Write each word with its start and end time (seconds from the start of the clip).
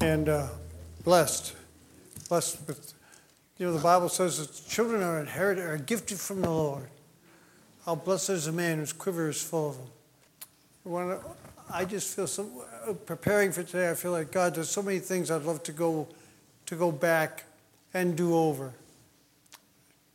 and 0.00 0.28
uh, 0.28 0.48
blessed. 1.04 1.54
Blessed 2.28 2.66
with, 2.66 2.94
you 3.58 3.66
know, 3.66 3.72
the 3.72 3.82
Bible 3.82 4.08
says 4.08 4.38
that 4.38 4.68
children 4.68 5.02
are 5.02 5.20
inherited, 5.20 5.64
are 5.64 5.78
gifted 5.78 6.18
from 6.18 6.42
the 6.42 6.50
Lord. 6.50 6.88
How 7.84 7.94
blessed 7.94 8.30
is 8.30 8.46
a 8.46 8.52
man 8.52 8.78
whose 8.78 8.92
quiver 8.92 9.28
is 9.28 9.42
full 9.42 9.70
of 9.70 9.76
them. 9.78 11.20
I, 11.72 11.80
I 11.80 11.84
just 11.84 12.14
feel 12.14 12.26
so, 12.26 12.48
uh, 12.88 12.92
preparing 12.92 13.52
for 13.52 13.62
today, 13.62 13.90
I 13.90 13.94
feel 13.94 14.12
like, 14.12 14.32
God, 14.32 14.54
there's 14.54 14.68
so 14.68 14.82
many 14.82 14.98
things 14.98 15.30
I'd 15.30 15.42
love 15.42 15.62
to 15.64 15.72
go, 15.72 16.08
to 16.66 16.76
go 16.76 16.92
back 16.92 17.44
and 17.94 18.16
do 18.16 18.36
over. 18.36 18.72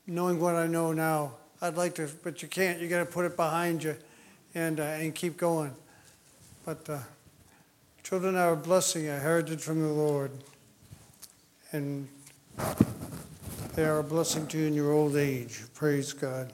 Knowing 0.08 0.40
what 0.40 0.55
I 0.55 0.68
know 0.68 0.91
now, 0.94 1.34
I'd 1.62 1.77
like 1.77 1.96
to, 1.96 2.10
but 2.24 2.41
you 2.41 2.48
can't. 2.48 2.80
You 2.80 2.88
got 2.88 3.00
to 3.00 3.05
put 3.05 3.24
it 3.26 3.36
behind 3.36 3.84
you, 3.84 3.96
and 4.55 4.80
uh, 4.80 4.84
and 4.84 5.13
keep 5.13 5.38
going. 5.38 5.74
But 6.66 6.90
uh, 6.90 6.98
children 8.04 8.36
are 8.36 8.54
a 8.54 8.58
blessing, 8.58 9.08
a 9.08 9.20
heritage 9.20 9.62
from 9.62 9.82
the 9.82 9.94
Lord, 9.94 10.32
and 11.72 12.08
they 13.76 13.85
are 13.85 13.99
a 13.99 14.04
blessing 14.04 14.48
to 14.48 14.57
you 14.57 14.68
in 14.68 14.74
your 14.74 14.91
old 14.91 15.16
age. 15.16 15.63
Praise 15.74 16.13
God. 16.13 16.52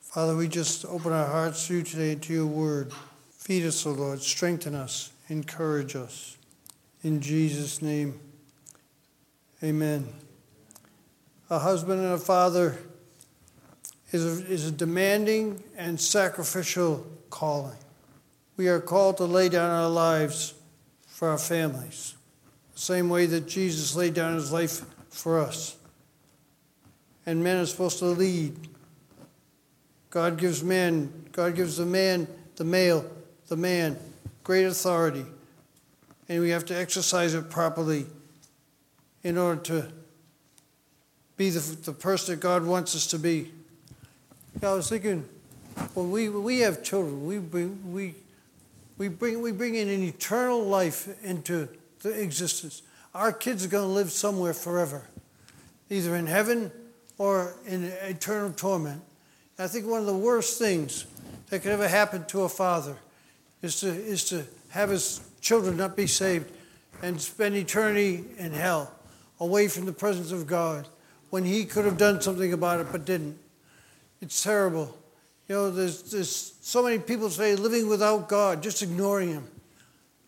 Father, 0.00 0.36
we 0.36 0.46
just 0.46 0.84
open 0.84 1.12
our 1.12 1.26
hearts 1.26 1.66
to 1.68 1.76
you 1.76 1.82
today 1.82 2.14
to 2.14 2.32
your 2.32 2.46
word. 2.46 2.92
Feed 3.30 3.64
us, 3.64 3.86
O 3.86 3.92
Lord. 3.92 4.20
Strengthen 4.20 4.74
us. 4.74 5.10
Encourage 5.28 5.96
us. 5.96 6.36
In 7.02 7.20
Jesus' 7.20 7.82
name, 7.82 8.20
amen. 9.62 10.06
A 11.50 11.58
husband 11.58 12.00
and 12.00 12.12
a 12.12 12.18
father 12.18 12.78
is 14.12 14.24
a, 14.24 14.46
is 14.46 14.66
a 14.66 14.70
demanding 14.70 15.64
and 15.76 15.98
sacrificial 16.00 17.06
calling. 17.30 17.76
We 18.56 18.68
are 18.68 18.80
called 18.80 19.16
to 19.18 19.24
lay 19.24 19.48
down 19.48 19.70
our 19.70 19.88
lives 19.88 20.54
for 21.06 21.28
our 21.28 21.38
families, 21.38 22.14
the 22.74 22.80
same 22.80 23.08
way 23.08 23.26
that 23.26 23.46
Jesus 23.46 23.96
laid 23.96 24.14
down 24.14 24.34
his 24.34 24.52
life 24.52 24.82
for 25.08 25.38
us. 25.38 25.76
And 27.24 27.42
men 27.42 27.58
are 27.58 27.66
supposed 27.66 27.98
to 28.00 28.06
lead. 28.06 28.56
God 30.10 30.36
gives 30.36 30.62
man, 30.62 31.12
God 31.32 31.54
gives 31.54 31.76
the 31.76 31.86
man, 31.86 32.26
the 32.56 32.64
male, 32.64 33.08
the 33.48 33.56
man, 33.56 33.96
great 34.44 34.64
authority. 34.64 35.24
And 36.28 36.40
we 36.40 36.50
have 36.50 36.64
to 36.66 36.76
exercise 36.76 37.34
it 37.34 37.50
properly 37.50 38.06
in 39.22 39.38
order 39.38 39.60
to 39.62 39.92
be 41.36 41.50
the, 41.50 41.60
the 41.60 41.92
person 41.92 42.34
that 42.34 42.40
God 42.40 42.64
wants 42.64 42.94
us 42.94 43.06
to 43.08 43.18
be. 43.18 43.52
I 44.62 44.72
was 44.74 44.88
thinking, 44.88 45.28
when 45.94 46.10
we, 46.10 46.28
we 46.28 46.60
have 46.60 46.82
children, 46.82 47.26
we 47.26 47.38
we, 47.38 48.14
we, 48.98 49.08
bring, 49.08 49.40
we 49.40 49.52
bring 49.52 49.74
in 49.74 49.88
an 49.88 50.02
eternal 50.02 50.62
life 50.62 51.08
into 51.24 51.68
the 52.00 52.20
existence. 52.20 52.82
Our 53.14 53.32
kids 53.32 53.64
are 53.64 53.68
going 53.68 53.88
to 53.88 53.92
live 53.92 54.10
somewhere 54.10 54.54
forever, 54.54 55.02
either 55.90 56.16
in 56.16 56.26
heaven 56.26 56.70
or 57.18 57.54
in 57.66 57.84
eternal 57.84 58.52
torment. 58.52 59.02
I 59.58 59.66
think 59.68 59.86
one 59.86 60.00
of 60.00 60.06
the 60.06 60.16
worst 60.16 60.58
things 60.58 61.06
that 61.50 61.60
could 61.60 61.72
ever 61.72 61.86
happen 61.86 62.24
to 62.26 62.42
a 62.42 62.48
father 62.48 62.96
is 63.60 63.80
to, 63.80 63.88
is 63.88 64.24
to 64.30 64.44
have 64.70 64.88
his 64.88 65.20
children 65.40 65.76
not 65.76 65.96
be 65.96 66.06
saved 66.06 66.50
and 67.02 67.20
spend 67.20 67.54
eternity 67.54 68.24
in 68.38 68.52
hell, 68.52 68.92
away 69.40 69.68
from 69.68 69.84
the 69.84 69.92
presence 69.92 70.32
of 70.32 70.46
God, 70.46 70.88
when 71.30 71.44
he 71.44 71.64
could 71.64 71.84
have 71.84 71.98
done 71.98 72.20
something 72.20 72.52
about 72.52 72.80
it 72.80 72.86
but 72.90 73.04
didn't. 73.04 73.38
It's 74.20 74.42
terrible. 74.42 74.96
You 75.52 75.58
know, 75.58 75.70
there's, 75.70 76.00
there's 76.04 76.54
so 76.62 76.82
many 76.82 76.98
people 76.98 77.28
say 77.28 77.56
living 77.56 77.86
without 77.86 78.26
God, 78.26 78.62
just 78.62 78.80
ignoring 78.80 79.28
Him. 79.28 79.46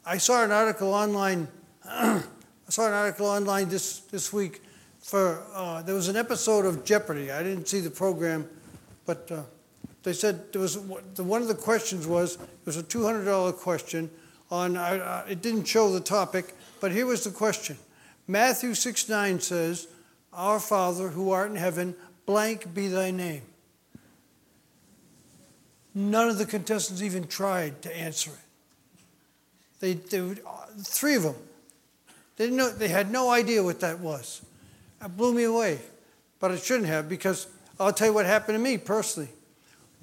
I 0.04 0.18
saw 0.18 0.44
an 0.44 0.52
article 0.52 0.92
online. 0.92 1.48
I 1.82 2.20
saw 2.68 2.88
an 2.88 2.92
article 2.92 3.24
online 3.24 3.70
this, 3.70 4.00
this 4.00 4.34
week 4.34 4.60
for 5.00 5.42
uh, 5.54 5.80
there 5.80 5.94
was 5.94 6.08
an 6.08 6.16
episode 6.16 6.66
of 6.66 6.84
Jeopardy. 6.84 7.32
I 7.32 7.42
didn't 7.42 7.68
see 7.68 7.80
the 7.80 7.88
program, 7.88 8.46
but 9.06 9.32
uh, 9.32 9.44
they 10.02 10.12
said 10.12 10.52
there 10.52 10.60
was 10.60 10.76
one 10.76 11.40
of 11.40 11.48
the 11.48 11.54
questions 11.54 12.06
was 12.06 12.34
it 12.34 12.66
was 12.66 12.76
a 12.76 12.82
two 12.82 13.02
hundred 13.02 13.24
dollar 13.24 13.52
question 13.52 14.10
on. 14.50 14.76
It 15.26 15.40
didn't 15.40 15.64
show 15.64 15.90
the 15.90 16.00
topic, 16.00 16.54
but 16.80 16.92
here 16.92 17.06
was 17.06 17.24
the 17.24 17.30
question. 17.30 17.78
Matthew 18.28 18.74
six 18.74 19.08
nine 19.08 19.40
says, 19.40 19.88
"Our 20.34 20.60
Father 20.60 21.08
who 21.08 21.30
art 21.30 21.48
in 21.48 21.56
heaven, 21.56 21.94
blank 22.26 22.74
be 22.74 22.88
thy 22.88 23.10
name." 23.10 23.40
None 25.94 26.28
of 26.28 26.38
the 26.38 26.46
contestants 26.46 27.02
even 27.02 27.26
tried 27.26 27.82
to 27.82 27.96
answer 27.96 28.30
it. 28.30 28.36
They, 29.80 29.92
they 29.94 30.20
uh, 30.20 30.34
three 30.78 31.14
of 31.14 31.22
them, 31.22 31.36
they, 32.36 32.46
didn't 32.46 32.56
know, 32.56 32.70
they 32.70 32.88
had 32.88 33.10
no 33.10 33.30
idea 33.30 33.62
what 33.62 33.80
that 33.80 34.00
was. 34.00 34.42
It 35.04 35.16
blew 35.16 35.32
me 35.32 35.44
away. 35.44 35.78
But 36.40 36.50
it 36.50 36.62
shouldn't 36.62 36.88
have 36.88 37.08
because 37.08 37.46
I'll 37.78 37.92
tell 37.92 38.08
you 38.08 38.12
what 38.12 38.26
happened 38.26 38.56
to 38.56 38.62
me 38.62 38.76
personally. 38.76 39.30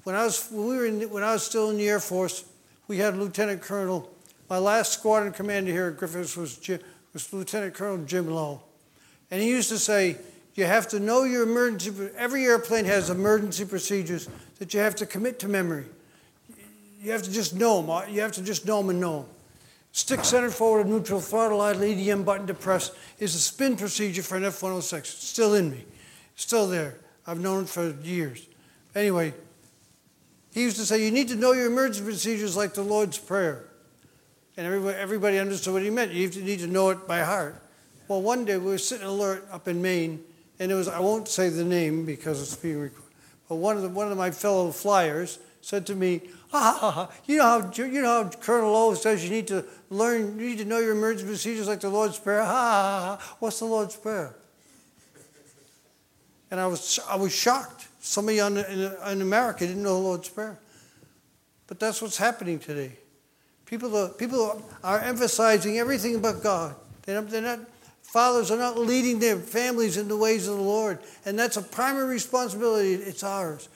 When 0.04 0.16
I 0.16 0.24
was, 0.24 0.48
when 0.50 0.66
we 0.66 0.76
were 0.76 0.86
in, 0.86 1.00
when 1.10 1.22
I 1.22 1.34
was 1.34 1.44
still 1.44 1.70
in 1.70 1.76
the 1.76 1.88
Air 1.88 2.00
Force, 2.00 2.44
we 2.88 2.98
had 2.98 3.14
a 3.14 3.16
Lieutenant 3.16 3.62
Colonel, 3.62 4.10
my 4.50 4.58
last 4.58 4.92
squadron 4.92 5.32
commander 5.32 5.70
here 5.70 5.88
at 5.88 5.96
Griffiss 5.96 6.36
was, 6.36 6.58
was 7.12 7.32
Lieutenant 7.32 7.74
Colonel 7.74 8.04
Jim 8.04 8.28
Lowe. 8.28 8.60
And 9.30 9.40
he 9.40 9.48
used 9.48 9.68
to 9.68 9.78
say, 9.78 10.16
you 10.54 10.64
have 10.64 10.88
to 10.88 11.00
know 11.00 11.24
your 11.24 11.44
emergency, 11.44 12.10
every 12.16 12.44
airplane 12.44 12.84
has 12.84 13.10
emergency 13.10 13.64
procedures 13.64 14.28
that 14.58 14.74
you 14.74 14.80
have 14.80 14.94
to 14.96 15.06
commit 15.06 15.38
to 15.40 15.48
memory. 15.48 15.86
You 17.00 17.12
have 17.12 17.22
to 17.22 17.32
just 17.32 17.54
know 17.54 17.82
them. 17.82 18.14
You 18.14 18.20
have 18.20 18.32
to 18.32 18.42
just 18.42 18.66
know 18.66 18.78
them 18.78 18.90
and 18.90 19.00
know 19.00 19.20
them. 19.20 19.28
Stick 19.92 20.24
centered 20.24 20.52
forward 20.52 20.86
neutral, 20.86 21.20
throttle 21.20 21.60
idle, 21.60 21.82
EDM 21.82 22.24
button 22.24 22.46
depressed 22.46 22.94
is 23.18 23.34
a 23.34 23.38
spin 23.38 23.76
procedure 23.76 24.22
for 24.22 24.36
an 24.36 24.44
F 24.44 24.62
106. 24.62 25.12
It's 25.12 25.28
still 25.28 25.54
in 25.54 25.70
me. 25.70 25.84
It's 26.34 26.44
still 26.44 26.66
there. 26.66 26.96
I've 27.26 27.40
known 27.40 27.64
it 27.64 27.68
for 27.68 27.90
years. 28.02 28.46
Anyway, 28.94 29.34
he 30.52 30.62
used 30.62 30.76
to 30.76 30.86
say, 30.86 31.04
You 31.04 31.10
need 31.10 31.28
to 31.28 31.36
know 31.36 31.52
your 31.52 31.66
emergency 31.66 32.04
procedures 32.04 32.56
like 32.56 32.74
the 32.74 32.82
Lord's 32.82 33.18
Prayer. 33.18 33.64
And 34.56 34.66
everybody, 34.66 34.96
everybody 34.96 35.38
understood 35.38 35.72
what 35.72 35.82
he 35.82 35.90
meant. 35.90 36.12
You 36.12 36.28
need 36.28 36.60
to 36.60 36.66
know 36.66 36.90
it 36.90 37.06
by 37.06 37.20
heart. 37.20 37.62
Well, 38.08 38.20
one 38.20 38.44
day 38.44 38.58
we 38.58 38.66
were 38.66 38.78
sitting 38.78 39.06
alert 39.06 39.46
up 39.50 39.68
in 39.68 39.80
Maine, 39.80 40.22
and 40.58 40.70
it 40.70 40.74
was, 40.74 40.88
I 40.88 41.00
won't 41.00 41.28
say 41.28 41.48
the 41.48 41.64
name 41.64 42.04
because 42.04 42.40
it's 42.40 42.56
being 42.56 42.78
recorded, 42.78 43.14
but 43.48 43.56
one 43.56 43.76
of, 43.76 43.82
the, 43.82 43.88
one 43.88 44.10
of 44.10 44.18
my 44.18 44.30
fellow 44.30 44.70
flyers 44.70 45.38
said 45.60 45.86
to 45.86 45.94
me, 45.94 46.20
ah, 46.52 46.60
ha, 46.60 46.78
ha, 46.78 46.90
ha, 46.90 47.12
you 47.26 47.38
know 47.38 47.44
how, 47.44 47.72
you 47.76 48.02
know 48.02 48.24
how 48.24 48.28
Colonel 48.28 48.72
Lowe 48.72 48.94
says 48.94 49.24
you 49.24 49.30
need 49.30 49.48
to 49.48 49.64
learn, 49.90 50.38
you 50.38 50.48
need 50.50 50.58
to 50.58 50.64
know 50.64 50.78
your 50.78 50.92
emergency 50.92 51.26
procedures 51.26 51.68
like 51.68 51.80
the 51.80 51.88
Lord's 51.88 52.18
Prayer? 52.18 52.44
Ha, 52.44 52.46
ha, 52.46 53.16
ha, 53.18 53.36
what's 53.38 53.58
the 53.60 53.64
Lord's 53.64 53.96
Prayer? 53.96 54.34
And 56.50 56.60
I 56.60 56.66
was, 56.66 57.00
I 57.08 57.16
was 57.16 57.32
shocked. 57.32 57.88
Somebody 58.00 58.40
on, 58.40 58.58
in, 58.58 58.92
in 59.06 59.22
America 59.22 59.66
didn't 59.66 59.82
know 59.82 59.94
the 59.94 60.06
Lord's 60.06 60.28
Prayer. 60.28 60.58
But 61.66 61.80
that's 61.80 62.02
what's 62.02 62.18
happening 62.18 62.58
today. 62.58 62.98
People 63.64 63.96
are, 63.96 64.08
people 64.10 64.62
are 64.84 64.98
emphasizing 64.98 65.78
everything 65.78 66.20
but 66.20 66.42
God. 66.42 66.74
They're 67.02 67.20
not, 67.20 67.30
they're 67.30 67.40
not, 67.40 67.60
fathers 68.12 68.50
are 68.50 68.58
not 68.58 68.76
leading 68.76 69.20
their 69.20 69.36
families 69.36 69.96
in 69.96 70.06
the 70.06 70.16
ways 70.16 70.46
of 70.46 70.58
the 70.58 70.62
Lord. 70.62 70.98
And 71.24 71.38
that's 71.38 71.56
a 71.56 71.62
primary 71.62 72.10
responsibility. 72.10 72.92
It's 72.92 73.24
ours. 73.24 73.70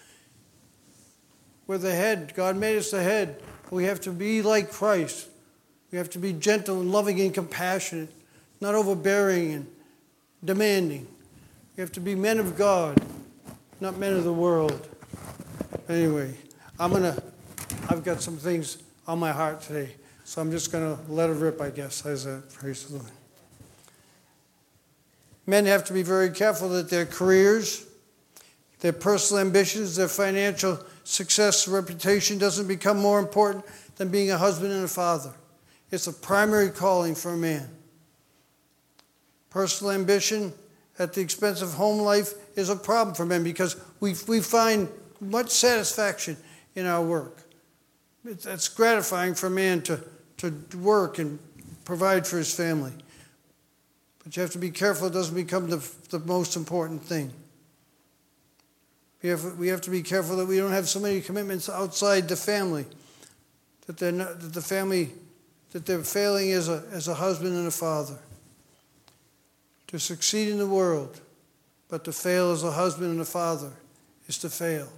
We're 1.66 1.78
the 1.78 1.94
head. 1.94 2.34
God 2.36 2.54
made 2.54 2.76
us 2.76 2.90
the 2.90 3.02
head. 3.02 3.42
We 3.70 3.84
have 3.84 3.98
to 4.02 4.12
be 4.12 4.42
like 4.42 4.70
Christ. 4.70 5.28
We 5.90 5.96
have 5.96 6.10
to 6.10 6.18
be 6.18 6.34
gentle 6.34 6.82
and 6.82 6.92
loving 6.92 7.18
and 7.18 7.32
compassionate, 7.32 8.10
not 8.60 8.74
overbearing 8.74 9.52
and 9.54 9.66
demanding. 10.44 11.08
We 11.74 11.80
have 11.80 11.92
to 11.92 12.00
be 12.00 12.14
men 12.14 12.38
of 12.38 12.58
God, 12.58 13.00
not 13.80 13.96
men 13.96 14.12
of 14.12 14.24
the 14.24 14.34
world. 14.34 14.86
Anyway, 15.88 16.34
I'm 16.78 16.92
to, 16.92 17.22
I've 17.88 18.04
got 18.04 18.20
some 18.20 18.36
things 18.36 18.82
on 19.06 19.18
my 19.18 19.32
heart 19.32 19.62
today, 19.62 19.94
so 20.24 20.42
I'm 20.42 20.50
just 20.50 20.70
to 20.72 21.00
let 21.10 21.30
it 21.30 21.34
rip, 21.34 21.58
I 21.62 21.70
guess, 21.70 22.04
as 22.04 22.26
a 22.26 22.42
praise 22.52 22.84
the 22.84 22.98
Lord. 22.98 23.10
Men 25.46 25.66
have 25.66 25.84
to 25.84 25.92
be 25.92 26.02
very 26.02 26.30
careful 26.30 26.68
that 26.70 26.90
their 26.90 27.06
careers, 27.06 27.86
their 28.80 28.92
personal 28.92 29.40
ambitions, 29.40 29.96
their 29.96 30.08
financial 30.08 30.80
success, 31.04 31.68
reputation 31.68 32.36
doesn't 32.38 32.66
become 32.66 32.98
more 32.98 33.20
important 33.20 33.64
than 33.96 34.08
being 34.08 34.30
a 34.30 34.38
husband 34.38 34.72
and 34.72 34.84
a 34.84 34.88
father. 34.88 35.32
It's 35.90 36.08
a 36.08 36.12
primary 36.12 36.70
calling 36.70 37.14
for 37.14 37.32
a 37.32 37.36
man. 37.36 37.68
Personal 39.50 39.92
ambition 39.92 40.52
at 40.98 41.12
the 41.12 41.20
expense 41.20 41.62
of 41.62 41.74
home 41.74 42.00
life 42.00 42.34
is 42.56 42.68
a 42.68 42.76
problem 42.76 43.14
for 43.14 43.24
men 43.24 43.44
because 43.44 43.76
we, 44.00 44.14
we 44.26 44.40
find 44.40 44.88
much 45.20 45.50
satisfaction 45.50 46.36
in 46.74 46.86
our 46.86 47.02
work. 47.02 47.42
It's, 48.24 48.68
gratifying 48.68 49.34
for 49.34 49.46
a 49.46 49.50
man 49.50 49.82
to, 49.82 50.02
to 50.38 50.52
work 50.78 51.18
and 51.18 51.38
provide 51.84 52.26
for 52.26 52.38
his 52.38 52.52
family. 52.52 52.92
But 54.26 54.36
you 54.36 54.42
have 54.42 54.50
to 54.50 54.58
be 54.58 54.72
careful 54.72 55.06
it 55.06 55.12
doesn't 55.12 55.36
become 55.36 55.70
the, 55.70 55.88
the 56.10 56.18
most 56.18 56.56
important 56.56 57.00
thing. 57.00 57.30
We 59.22 59.28
have, 59.28 59.56
we 59.56 59.68
have 59.68 59.80
to 59.82 59.90
be 59.90 60.02
careful 60.02 60.36
that 60.38 60.46
we 60.46 60.56
don't 60.56 60.72
have 60.72 60.88
so 60.88 60.98
many 60.98 61.20
commitments 61.20 61.68
outside 61.68 62.26
the 62.26 62.34
family, 62.34 62.86
that, 63.86 63.98
they're 63.98 64.10
not, 64.10 64.40
that 64.40 64.52
the 64.52 64.60
family, 64.60 65.12
that 65.70 65.86
they're 65.86 66.02
failing 66.02 66.50
as 66.50 66.68
a, 66.68 66.82
as 66.90 67.06
a 67.06 67.14
husband 67.14 67.56
and 67.56 67.68
a 67.68 67.70
father. 67.70 68.18
To 69.86 70.00
succeed 70.00 70.48
in 70.48 70.58
the 70.58 70.66
world, 70.66 71.20
but 71.88 72.02
to 72.02 72.12
fail 72.12 72.50
as 72.50 72.64
a 72.64 72.72
husband 72.72 73.12
and 73.12 73.20
a 73.20 73.24
father 73.24 73.70
is 74.26 74.38
to 74.38 74.50
fail, 74.50 74.88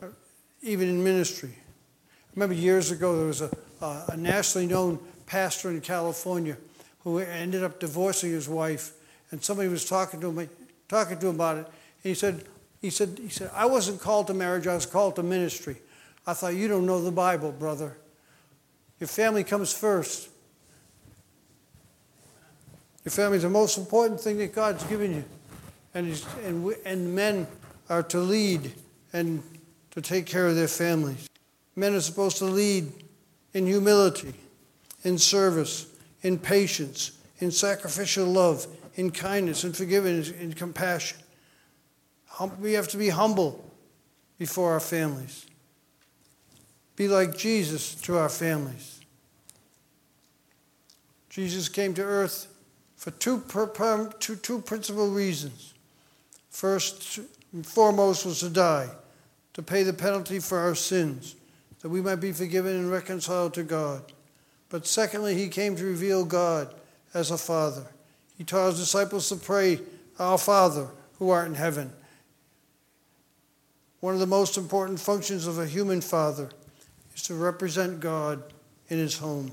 even 0.62 0.88
in 0.88 1.04
ministry. 1.04 1.52
I 1.54 2.30
remember 2.34 2.54
years 2.54 2.90
ago 2.92 3.14
there 3.14 3.26
was 3.26 3.42
a, 3.42 3.50
a 3.82 4.16
nationally 4.16 4.66
known 4.66 4.98
pastor 5.26 5.69
in 5.69 5.82
California 5.82 6.56
who 7.00 7.19
ended 7.19 7.62
up 7.62 7.78
divorcing 7.78 8.30
his 8.30 8.48
wife, 8.48 8.94
and 9.30 9.42
somebody 9.42 9.69
was 9.69 9.84
talking 9.84 10.20
to 10.20 10.30
him, 10.30 10.48
talking 10.88 11.19
to 11.19 11.28
him 11.28 11.34
about 11.34 11.58
it, 11.58 11.66
and 11.66 11.75
he 12.02 12.14
said, 12.14 12.44
he 12.80 12.90
said, 12.90 13.19
he 13.20 13.28
said, 13.28 13.50
I 13.54 13.66
wasn't 13.66 14.00
called 14.00 14.28
to 14.28 14.34
marriage, 14.34 14.66
I 14.66 14.75
was 14.75 14.86
called 14.86 15.16
to 15.16 15.22
ministry. 15.22 15.76
I 16.26 16.34
thought, 16.34 16.54
you 16.54 16.69
don't 16.69 16.86
know 16.86 17.02
the 17.02 17.10
Bible, 17.10 17.52
brother. 17.52 17.96
Your 19.00 19.08
family 19.08 19.44
comes 19.44 19.72
first. 19.72 20.28
Your 23.04 23.12
family 23.12 23.38
is 23.38 23.42
the 23.42 23.48
most 23.48 23.78
important 23.78 24.20
thing 24.20 24.38
that 24.38 24.52
God's 24.52 24.84
given 24.84 25.14
you. 25.14 25.25
And, 25.94 26.22
and, 26.44 26.64
we, 26.64 26.75
and 26.84 27.14
men 27.14 27.46
are 27.88 28.02
to 28.04 28.19
lead 28.19 28.72
and 29.12 29.42
to 29.92 30.02
take 30.02 30.26
care 30.26 30.46
of 30.46 30.54
their 30.54 30.69
families. 30.69 31.28
Men 31.75 31.94
are 31.94 32.00
supposed 32.00 32.36
to 32.38 32.44
lead 32.44 32.92
in 33.54 33.66
humility, 33.66 34.34
in 35.04 35.16
service, 35.16 35.86
in 36.22 36.38
patience, 36.38 37.12
in 37.38 37.50
sacrificial 37.50 38.26
love, 38.26 38.66
in 38.98 39.12
kindness, 39.12 39.62
and 39.62 39.76
forgiveness, 39.76 40.28
in 40.32 40.52
compassion. 40.52 41.18
We 42.58 42.72
have 42.72 42.88
to 42.88 42.96
be 42.96 43.10
humble 43.10 43.64
before 44.38 44.72
our 44.72 44.80
families. 44.80 45.46
Be 46.96 47.06
like 47.06 47.38
Jesus 47.38 47.94
to 48.02 48.18
our 48.18 48.28
families. 48.28 49.00
Jesus 51.30 51.68
came 51.68 51.94
to 51.94 52.02
earth 52.02 52.48
for 52.96 53.12
two, 53.12 53.40
two, 54.18 54.34
two 54.34 54.60
principal 54.62 55.08
reasons. 55.10 55.74
First 56.50 57.20
and 57.52 57.64
foremost 57.64 58.26
was 58.26 58.40
to 58.40 58.50
die, 58.50 58.88
to 59.54 59.62
pay 59.62 59.84
the 59.84 59.92
penalty 59.92 60.40
for 60.40 60.58
our 60.58 60.74
sins, 60.74 61.36
that 61.82 61.88
we 61.88 62.00
might 62.00 62.16
be 62.16 62.32
forgiven 62.32 62.74
and 62.74 62.90
reconciled 62.90 63.54
to 63.54 63.62
God. 63.62 64.12
But 64.68 64.88
secondly, 64.88 65.36
he 65.36 65.48
came 65.48 65.76
to 65.76 65.84
reveal 65.84 66.24
God 66.24 66.74
as 67.14 67.30
a 67.30 67.38
Father. 67.38 67.86
He 68.38 68.44
taught 68.44 68.69
his 68.69 68.79
disciples 68.79 69.29
to 69.29 69.37
pray, 69.37 69.81
Our 70.19 70.38
Father, 70.38 70.87
who 71.19 71.31
art 71.31 71.49
in 71.49 71.56
heaven. 71.56 71.93
One 74.00 74.14
of 74.14 74.20
the 74.20 74.26
most 74.26 74.56
important 74.56 75.00
functions 75.00 75.49
of 75.49 75.58
a 75.58 75.67
human 75.67 76.00
father 76.00 76.49
is 77.17 77.25
to 77.25 77.35
represent 77.35 77.99
God 77.99 78.40
in 78.88 78.99
his 78.99 79.19
home. 79.19 79.50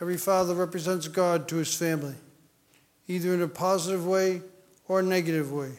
Every 0.00 0.16
father 0.16 0.54
represents 0.54 1.08
God 1.08 1.48
to 1.48 1.56
his 1.56 1.74
family, 1.74 2.14
either 3.08 3.34
in 3.34 3.42
a 3.42 3.48
positive 3.48 4.06
way 4.06 4.42
or 4.86 5.00
a 5.00 5.02
negative 5.02 5.52
way. 5.52 5.72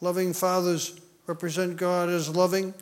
Loving 0.00 0.32
fathers 0.32 1.00
represent 1.28 1.76
God 1.76 2.08
as 2.08 2.28
loving, 2.28 2.74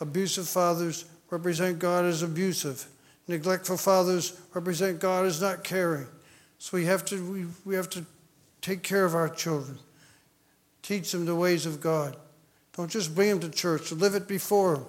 abusive 0.00 0.46
fathers 0.46 1.06
represent 1.30 1.78
God 1.78 2.04
as 2.04 2.22
abusive, 2.22 2.86
neglectful 3.26 3.78
fathers 3.78 4.38
represent 4.52 5.00
God 5.00 5.24
as 5.24 5.40
not 5.40 5.64
caring. 5.64 6.06
So 6.58 6.76
we 6.76 6.84
have 6.86 7.04
to, 7.06 7.32
we, 7.32 7.46
we 7.64 7.74
have 7.74 7.88
to 7.90 8.04
take 8.60 8.82
care 8.82 9.04
of 9.04 9.14
our 9.14 9.28
children, 9.28 9.78
teach 10.82 11.12
them 11.12 11.24
the 11.24 11.34
ways 11.34 11.66
of 11.66 11.80
God. 11.80 12.16
Don't 12.76 12.90
just 12.90 13.14
bring 13.14 13.30
them 13.30 13.40
to 13.40 13.50
church, 13.50 13.90
live 13.92 14.14
it 14.14 14.28
before 14.28 14.76
them. 14.76 14.86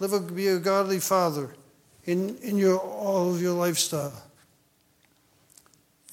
Live 0.00 0.12
a, 0.12 0.20
be 0.20 0.48
a 0.48 0.58
godly 0.58 0.98
father 0.98 1.54
in, 2.04 2.36
in 2.38 2.58
your, 2.58 2.78
all 2.78 3.32
of 3.32 3.40
your 3.40 3.54
lifestyle. 3.54 4.22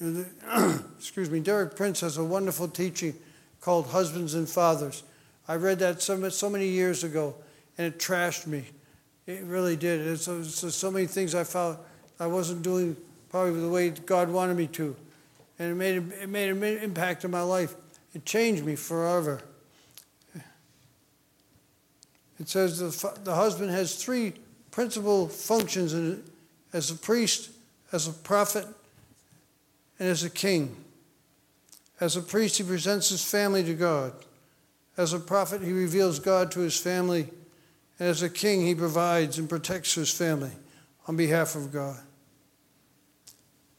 Excuse 0.00 1.30
me, 1.30 1.40
Derek 1.40 1.76
Prince 1.76 2.00
has 2.00 2.16
a 2.16 2.24
wonderful 2.24 2.68
teaching 2.68 3.14
called 3.60 3.88
Husbands 3.88 4.34
and 4.34 4.48
Fathers. 4.48 5.02
I 5.48 5.56
read 5.56 5.78
that 5.80 6.00
so, 6.00 6.28
so 6.28 6.48
many 6.48 6.68
years 6.68 7.04
ago, 7.04 7.34
and 7.76 7.86
it 7.86 7.98
trashed 7.98 8.46
me. 8.46 8.64
It 9.26 9.42
really 9.44 9.76
did. 9.76 10.00
It's, 10.06 10.28
it's 10.28 10.74
so 10.74 10.90
many 10.90 11.06
things 11.06 11.34
I 11.34 11.44
felt 11.44 11.78
I 12.18 12.26
wasn't 12.26 12.62
doing 12.62 12.96
probably 13.32 13.58
the 13.60 13.68
way 13.68 13.90
God 13.90 14.28
wanted 14.28 14.56
me 14.56 14.68
to. 14.68 14.94
And 15.58 15.72
it 15.72 15.74
made, 15.74 15.96
it 15.96 16.28
made 16.28 16.50
an 16.50 16.62
impact 16.62 17.24
in 17.24 17.30
my 17.32 17.42
life. 17.42 17.74
It 18.14 18.24
changed 18.24 18.64
me 18.64 18.76
forever. 18.76 19.40
It 22.38 22.48
says 22.48 22.78
the, 22.78 23.20
the 23.24 23.34
husband 23.34 23.70
has 23.70 23.96
three 23.96 24.34
principal 24.70 25.28
functions 25.28 25.94
in, 25.94 26.22
as 26.72 26.90
a 26.90 26.94
priest, 26.94 27.50
as 27.90 28.06
a 28.06 28.12
prophet, 28.12 28.66
and 29.98 30.08
as 30.08 30.24
a 30.24 30.30
king. 30.30 30.76
As 32.00 32.16
a 32.16 32.20
priest, 32.20 32.58
he 32.58 32.64
presents 32.64 33.08
his 33.10 33.24
family 33.24 33.62
to 33.64 33.74
God. 33.74 34.12
As 34.96 35.12
a 35.12 35.20
prophet, 35.20 35.62
he 35.62 35.72
reveals 35.72 36.18
God 36.18 36.50
to 36.52 36.60
his 36.60 36.76
family. 36.76 37.28
And 37.98 38.08
as 38.08 38.22
a 38.22 38.28
king, 38.28 38.66
he 38.66 38.74
provides 38.74 39.38
and 39.38 39.48
protects 39.48 39.94
his 39.94 40.12
family 40.12 40.50
on 41.06 41.16
behalf 41.16 41.54
of 41.54 41.72
God. 41.72 42.00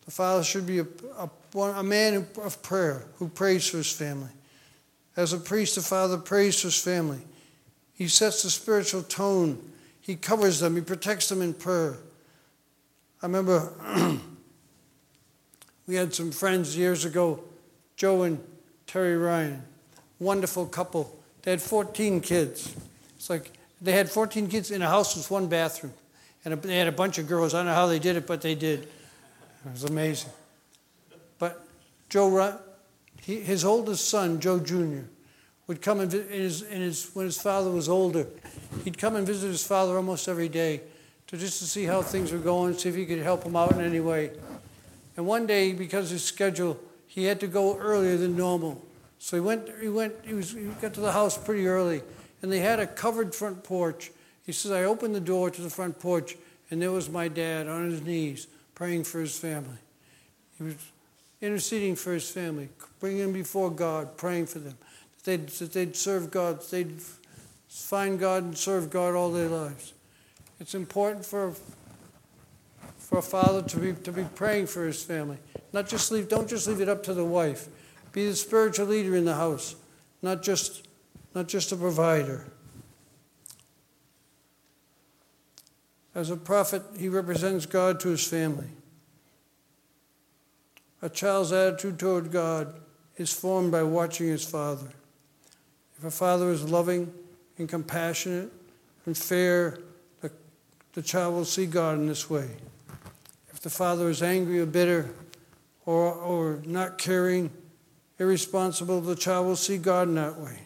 The 0.06 0.12
father 0.12 0.44
should 0.44 0.68
be 0.68 0.80
a, 0.80 0.88
a, 1.18 1.60
a 1.60 1.84
man 1.84 2.28
of 2.42 2.62
prayer 2.62 3.06
who 3.18 3.30
prays 3.30 3.68
for 3.70 3.78
his 3.78 3.92
family. 3.92 4.30
As 5.16 5.34
a 5.34 5.38
priest, 5.38 5.76
the 5.76 5.82
father 5.82 6.18
prays 6.18 6.60
for 6.60 6.68
his 6.68 6.82
family. 6.82 7.22
He 7.94 8.08
sets 8.08 8.44
the 8.44 8.50
spiritual 8.50 9.04
tone. 9.04 9.62
He 10.02 10.16
covers 10.16 10.60
them. 10.60 10.76
He 10.76 10.82
protects 10.82 11.30
them 11.30 11.42
in 11.42 11.54
prayer. 11.54 11.98
I 13.22 13.28
remember 13.28 13.72
we 15.88 15.96
had 15.96 16.14
some 16.14 16.32
friends 16.32 16.76
years 16.76 17.06
ago, 17.06 17.42
Joe 17.96 18.24
and 18.24 18.44
Terry 18.88 19.16
Ryan, 19.16 19.64
wonderful 20.20 20.66
couple. 20.66 21.18
They 21.44 21.52
had 21.52 21.62
14 21.62 22.20
kids. 22.22 22.76
It's 23.16 23.30
like 23.30 23.52
they 23.82 23.94
had 23.94 24.10
14 24.10 24.48
kids 24.48 24.72
in 24.72 24.82
a 24.82 24.88
house 24.88 25.16
with 25.16 25.30
one 25.32 25.48
bathroom. 25.48 25.94
And 26.44 26.62
they 26.62 26.78
had 26.78 26.88
a 26.88 26.92
bunch 26.92 27.18
of 27.18 27.28
girls. 27.28 27.54
I 27.54 27.60
don't 27.60 27.68
know 27.68 27.74
how 27.74 27.88
they 27.88 28.00
did 28.00 28.18
it, 28.18 28.28
but 28.28 28.42
they 28.42 28.56
did. 28.56 28.90
It 29.66 29.72
was 29.72 29.84
amazing. 29.86 30.32
But 31.40 31.66
Joe, 32.10 32.60
his 33.22 33.64
oldest 33.64 34.10
son, 34.10 34.40
Joe 34.40 34.60
Jr., 34.60 35.06
would 35.68 35.82
come 35.82 36.02
and 36.02 36.14
in 36.14 36.28
his, 36.28 36.62
in 36.64 36.82
his, 36.82 37.10
when 37.14 37.26
his 37.26 37.42
father 37.42 37.72
was 37.72 37.88
older, 37.88 38.28
he'd 38.84 38.98
come 38.98 39.16
and 39.16 39.26
visit 39.26 39.48
his 39.48 39.66
father 39.66 39.96
almost 39.96 40.28
every 40.28 40.50
day 40.50 40.82
to 41.28 41.38
just 41.38 41.60
to 41.60 41.66
see 41.66 41.86
how 41.86 42.02
things 42.02 42.34
were 42.34 42.38
going, 42.38 42.74
see 42.74 42.90
if 42.90 42.96
he 42.96 43.06
could 43.06 43.20
help 43.20 43.44
him 43.44 43.56
out 43.56 43.72
in 43.72 43.80
any 43.80 44.02
way. 44.02 44.32
And 45.16 45.26
one 45.26 45.48
day, 45.48 45.72
because 45.72 46.08
of 46.08 46.12
his 46.12 46.24
schedule, 46.24 46.78
he 47.08 47.24
had 47.24 47.40
to 47.40 47.48
go 47.48 47.78
earlier 47.78 48.18
than 48.18 48.36
normal. 48.36 48.84
So 49.20 49.38
he 49.38 49.42
went, 49.42 49.70
he 49.80 49.88
went, 49.88 50.14
he, 50.24 50.34
was, 50.34 50.52
he 50.52 50.66
got 50.82 50.94
to 50.96 51.00
the 51.00 51.14
house 51.14 51.38
pretty 51.38 51.66
early, 51.66 52.02
and 52.42 52.52
they 52.52 52.60
had 52.60 52.82
a 52.82 52.88
covered 52.88 53.34
front 53.34 53.64
porch. 53.64 54.12
He 54.46 54.52
says, 54.52 54.72
I 54.72 54.84
opened 54.84 55.16
the 55.16 55.22
door 55.22 55.50
to 55.50 55.62
the 55.62 55.70
front 55.70 56.00
porch, 56.00 56.36
and 56.70 56.82
there 56.82 56.92
was 56.92 57.10
my 57.10 57.30
dad 57.30 57.70
on 57.70 57.90
his 57.90 58.02
knees 58.02 58.48
praying 58.76 59.04
for 59.04 59.20
his 59.20 59.38
family. 59.38 59.78
He 60.58 60.64
was 60.64 60.76
interceding 61.42 61.96
for 61.96 62.14
his 62.14 62.30
family, 62.30 62.70
bringing 63.00 63.20
them 63.20 63.34
before 63.34 63.70
God, 63.70 64.18
praying 64.18 64.48
for 64.48 64.60
them 64.60 64.78
that 65.24 65.24
they'd, 65.24 65.48
that 65.50 65.74
they'd 65.74 65.96
serve 65.96 66.32
God, 66.32 66.62
that 66.62 66.72
they'd 66.72 67.02
find 67.68 68.20
God 68.20 68.44
and 68.44 68.58
serve 68.58 68.90
God 68.90 69.16
all 69.16 69.32
their 69.32 69.50
lives. 69.50 69.94
It's 70.60 70.76
important 70.76 71.26
for, 71.26 71.54
for 72.98 73.18
a 73.18 73.22
father 73.22 73.62
to 73.62 73.78
be, 73.78 73.94
to 73.94 74.12
be 74.12 74.24
praying 74.36 74.68
for 74.68 74.86
his 74.86 75.04
family. 75.04 75.38
Not 75.74 75.90
just 75.90 76.12
leave, 76.12 76.30
don't 76.30 76.48
just 76.48 76.68
leave 76.68 76.82
it 76.82 76.90
up 76.90 77.04
to 77.04 77.14
the 77.14 77.26
wife. 77.26 77.68
Be 78.12 78.28
the 78.28 78.36
spiritual 78.36 78.88
leader 78.88 79.16
in 79.16 79.26
the 79.26 79.36
house, 79.36 79.76
not 80.22 80.44
just, 80.44 80.88
not 81.34 81.48
just 81.48 81.72
a 81.72 81.76
provider. 81.76 82.46
As 86.16 86.30
a 86.30 86.38
prophet, 86.38 86.84
he 86.98 87.10
represents 87.10 87.66
God 87.66 88.00
to 88.02 88.10
his 88.10 88.26
family. 88.26 88.68
A 91.02 91.10
child's 91.10 91.52
attitude 91.52 92.00
toward 92.00 92.32
God 92.32 92.76
is 93.18 93.34
formed 93.34 93.72
by 93.72 93.84
watching 93.84 94.28
his 94.28 94.46
father. 94.46 94.90
If 95.98 96.04
a 96.06 96.12
father 96.12 96.50
is 96.50 96.70
loving 96.70 97.12
and 97.58 97.68
compassionate 97.68 98.52
and 99.06 99.18
fair, 99.18 99.80
the, 100.22 100.32
the 100.94 101.02
child 101.02 101.34
will 101.34 101.46
see 101.46 101.66
God 101.66 101.98
in 101.98 102.08
this 102.08 102.30
way. 102.30 102.50
If 103.52 103.60
the 103.60 103.70
father 103.70 104.10
is 104.10 104.22
angry 104.22 104.60
or 104.60 104.66
bitter 104.66 105.10
or, 105.86 106.14
or 106.14 106.62
not 106.66 106.98
caring, 106.98 107.52
irresponsible, 108.20 109.02
the 109.02 109.16
child 109.16 109.48
will 109.48 109.56
see 109.56 109.78
God 109.78 110.08
in 110.08 110.16
that 110.16 110.40
way. 110.40 110.60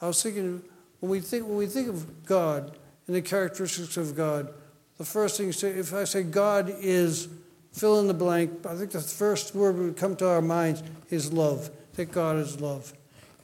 I 0.00 0.08
was 0.08 0.22
thinking, 0.22 0.62
when 1.00 1.10
we 1.10 1.20
think, 1.20 1.46
when 1.46 1.56
we 1.56 1.66
think 1.66 1.88
of 1.88 2.24
God 2.26 2.76
and 3.06 3.16
the 3.16 3.22
characteristics 3.22 3.96
of 3.96 4.16
God, 4.16 4.52
the 4.98 5.04
first 5.04 5.36
thing, 5.36 5.46
you 5.46 5.52
say, 5.52 5.70
if 5.70 5.92
I 5.92 6.04
say 6.04 6.22
God 6.22 6.74
is 6.80 7.28
fill 7.72 8.00
in 8.00 8.06
the 8.06 8.14
blank, 8.14 8.64
I 8.66 8.74
think 8.74 8.90
the 8.90 9.00
first 9.00 9.54
word 9.54 9.76
that 9.76 9.82
would 9.82 9.96
come 9.96 10.16
to 10.16 10.28
our 10.28 10.40
minds 10.40 10.82
is 11.10 11.32
love, 11.32 11.70
that 11.94 12.06
God 12.06 12.36
is 12.36 12.60
love. 12.60 12.92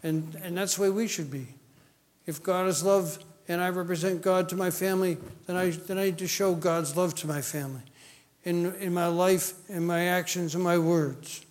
And, 0.03 0.35
and 0.43 0.57
that's 0.57 0.77
the 0.77 0.83
way 0.83 0.91
we 0.91 1.07
should 1.07 1.31
be. 1.31 1.47
If 2.27 2.43
God 2.43 2.67
is 2.67 2.83
love 2.83 3.19
and 3.49 3.61
I 3.61 3.69
represent 3.69 4.23
God 4.23 4.49
to 4.49 4.57
my 4.57 4.71
family, 4.71 5.19
then 5.47 5.57
I, 5.57 5.71
then 5.71 5.99
I 5.99 6.05
need 6.05 6.19
to 6.19 6.27
show 6.27 6.55
God's 6.55 6.97
love 6.97 7.15
to 7.17 7.27
my 7.27 7.43
family 7.43 7.83
in, 8.45 8.75
in 8.77 8.95
my 8.95 9.07
life, 9.07 9.53
in 9.69 9.87
my 9.87 10.07
actions, 10.07 10.55
and 10.55 10.65
my 10.65 10.79
words. 10.79 11.45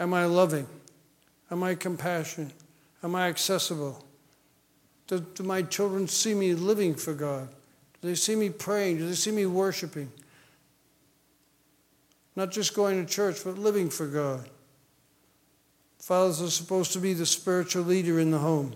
Am 0.00 0.12
I 0.14 0.24
loving? 0.24 0.66
Am 1.50 1.62
I 1.62 1.74
compassionate? 1.74 2.52
Am 3.02 3.14
I 3.14 3.28
accessible? 3.28 4.04
Do, 5.06 5.20
do 5.20 5.42
my 5.42 5.62
children 5.62 6.08
see 6.08 6.34
me 6.34 6.54
living 6.54 6.94
for 6.94 7.12
God? 7.12 7.48
Do 8.00 8.08
they 8.08 8.14
see 8.14 8.36
me 8.36 8.50
praying? 8.50 8.98
Do 8.98 9.08
they 9.08 9.14
see 9.14 9.30
me 9.30 9.46
worshiping? 9.46 10.10
Not 12.36 12.50
just 12.50 12.74
going 12.74 13.04
to 13.04 13.10
church, 13.10 13.44
but 13.44 13.58
living 13.58 13.90
for 13.90 14.06
God. 14.06 14.48
Fathers 15.98 16.42
are 16.42 16.50
supposed 16.50 16.92
to 16.92 16.98
be 16.98 17.14
the 17.14 17.26
spiritual 17.26 17.84
leader 17.84 18.18
in 18.18 18.30
the 18.30 18.38
home. 18.38 18.74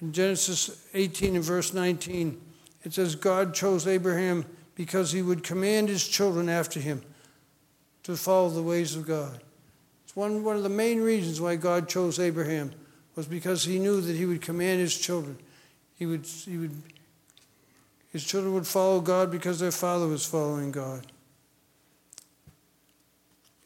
In 0.00 0.12
Genesis 0.12 0.86
18 0.94 1.36
and 1.36 1.44
verse 1.44 1.72
19, 1.72 2.40
it 2.82 2.92
says, 2.92 3.14
God 3.14 3.54
chose 3.54 3.86
Abraham 3.86 4.44
because 4.74 5.12
he 5.12 5.22
would 5.22 5.44
command 5.44 5.88
his 5.88 6.06
children 6.06 6.48
after 6.48 6.80
him 6.80 7.02
to 8.02 8.16
follow 8.16 8.48
the 8.48 8.62
ways 8.62 8.96
of 8.96 9.06
God. 9.06 9.40
It's 10.04 10.16
one, 10.16 10.42
one 10.42 10.56
of 10.56 10.62
the 10.62 10.68
main 10.68 11.00
reasons 11.00 11.40
why 11.40 11.56
God 11.56 11.88
chose 11.88 12.18
Abraham 12.18 12.72
was 13.14 13.26
because 13.26 13.64
he 13.64 13.78
knew 13.78 14.00
that 14.00 14.16
he 14.16 14.26
would 14.26 14.40
command 14.40 14.80
his 14.80 14.96
children. 14.96 15.38
He 15.96 16.06
would, 16.06 16.26
he 16.26 16.56
would, 16.56 16.82
his 18.10 18.24
children 18.24 18.54
would 18.54 18.66
follow 18.66 19.00
God 19.00 19.30
because 19.30 19.60
their 19.60 19.70
father 19.70 20.06
was 20.06 20.24
following 20.24 20.72
God. 20.72 21.06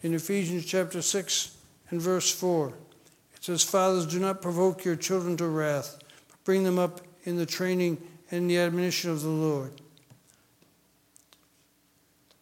In 0.03 0.15
Ephesians 0.15 0.65
chapter 0.65 1.03
6 1.03 1.57
and 1.91 2.01
verse 2.01 2.31
4, 2.33 2.69
it 2.69 3.45
says, 3.45 3.63
Fathers, 3.63 4.07
do 4.07 4.19
not 4.19 4.43
provoke 4.43 4.85
your 4.85 4.97
children 4.97 5.37
to 5.39 5.47
wrath, 5.47 5.99
but 6.29 6.45
bring 6.45 6.65
them 6.65 6.79
up 6.79 7.01
in 7.25 7.37
the 7.37 7.47
training 7.47 7.99
and 8.31 8.51
the 8.51 8.59
admonition 8.59 9.11
of 9.11 9.23
the 9.23 9.29
Lord. 9.29 9.73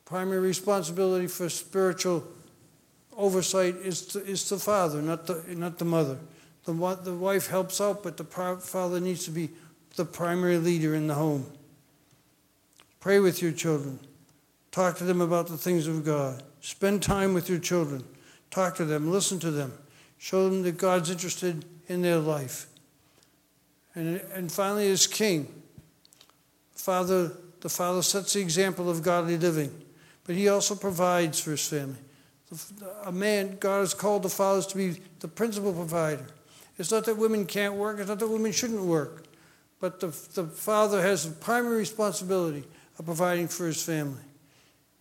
Primary 0.05 0.41
responsibility 0.41 1.27
for 1.27 1.49
spiritual 1.49 2.25
oversight 3.17 3.77
is, 3.77 4.07
to, 4.09 4.25
is 4.25 4.49
the 4.49 4.59
father, 4.59 5.01
not 5.01 5.27
the, 5.27 5.43
not 5.49 5.79
the 5.79 5.85
mother. 5.85 6.19
The, 6.65 6.73
the 7.03 7.15
wife 7.15 7.49
helps 7.49 7.81
out, 7.81 8.03
but 8.03 8.17
the 8.17 8.25
father 8.25 9.01
needs 9.01 9.25
to 9.27 9.31
be 9.31 9.51
the 9.97 10.05
primary 10.05 10.59
leader 10.59 10.95
in 10.95 11.07
the 11.07 11.15
home. 11.15 11.47
Pray 13.01 13.21
with 13.21 13.43
your 13.43 13.53
children. 13.53 13.99
Talk 14.71 14.97
to 14.97 15.05
them 15.05 15.21
about 15.21 15.47
the 15.47 15.59
things 15.59 15.87
of 15.87 16.05
God. 16.05 16.43
Spend 16.61 17.03
time 17.03 17.35
with 17.35 17.49
your 17.49 17.59
children. 17.59 18.05
Talk 18.51 18.77
to 18.77 18.85
them. 18.85 19.11
Listen 19.11 19.39
to 19.41 19.51
them. 19.51 19.73
Show 20.19 20.49
them 20.49 20.63
that 20.63 20.79
God's 20.79 21.11
interested 21.11 21.65
in 21.87 22.03
their 22.03 22.19
life. 22.19 22.67
And, 23.95 24.17
and 24.33 24.51
finally, 24.51 24.91
as 24.91 25.07
king, 25.07 25.63
father, 26.73 27.33
the 27.61 27.69
father 27.69 28.03
sets 28.03 28.33
the 28.33 28.41
example 28.41 28.91
of 28.91 29.03
godly 29.03 29.37
living, 29.37 29.71
but 30.25 30.35
he 30.35 30.49
also 30.49 30.75
provides 30.75 31.39
for 31.41 31.53
his 31.53 31.69
family. 31.69 31.99
A 33.05 33.13
man, 33.13 33.57
God 33.61 33.81
has 33.81 33.95
called 33.95 34.23
the 34.23 34.29
fathers 34.29 34.67
to 34.69 34.77
be 34.77 35.01
the 35.21 35.29
principal 35.29 35.73
provider. 35.73 36.27
It's 36.79 36.91
not 36.91 37.05
that 37.05 37.17
women 37.17 37.47
can't 37.47 37.75
work, 37.75 37.99
it's 37.99 38.09
not 38.09 38.19
that 38.19 38.29
women 38.29 38.53
shouldn't 38.53 38.83
work. 38.83 39.25
But 39.81 40.01
the, 40.01 40.09
the 40.35 40.47
father 40.47 41.03
has 41.03 41.29
the 41.29 41.35
primary 41.35 41.79
responsibility 41.79 42.65
of 42.99 43.05
providing 43.05 43.49
for 43.49 43.67
his 43.67 43.83
family. 43.83 44.23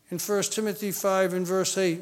In 0.09 0.19
1 0.19 0.43
Timothy 0.43 0.91
5 0.91 1.33
and 1.33 1.47
verse 1.47 1.77
8, 1.77 2.01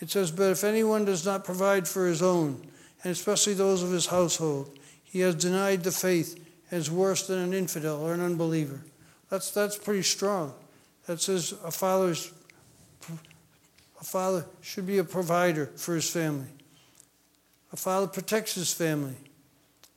it 0.00 0.10
says, 0.10 0.30
But 0.30 0.50
if 0.50 0.64
anyone 0.64 1.04
does 1.04 1.24
not 1.24 1.44
provide 1.44 1.86
for 1.86 2.06
his 2.06 2.22
own, 2.22 2.66
and 3.02 3.12
especially 3.12 3.54
those 3.54 3.82
of 3.82 3.90
his 3.90 4.06
household, 4.06 4.76
he 5.02 5.20
has 5.20 5.34
denied 5.34 5.84
the 5.84 5.92
faith 5.92 6.34
and 6.70 6.80
is 6.80 6.90
worse 6.90 7.26
than 7.26 7.38
an 7.38 7.54
infidel 7.54 8.00
or 8.02 8.14
an 8.14 8.20
unbeliever. 8.20 8.80
That's, 9.28 9.50
that's 9.50 9.76
pretty 9.76 10.02
strong. 10.02 10.54
That 11.06 11.20
says 11.20 11.54
a 11.64 11.70
father's 11.70 12.32
a 14.00 14.04
father 14.04 14.44
should 14.60 14.86
be 14.86 14.98
a 14.98 15.04
provider 15.04 15.66
for 15.76 15.94
his 15.94 16.10
family. 16.10 16.48
A 17.74 17.76
father 17.76 18.06
protects 18.06 18.54
his 18.54 18.72
family. 18.72 19.16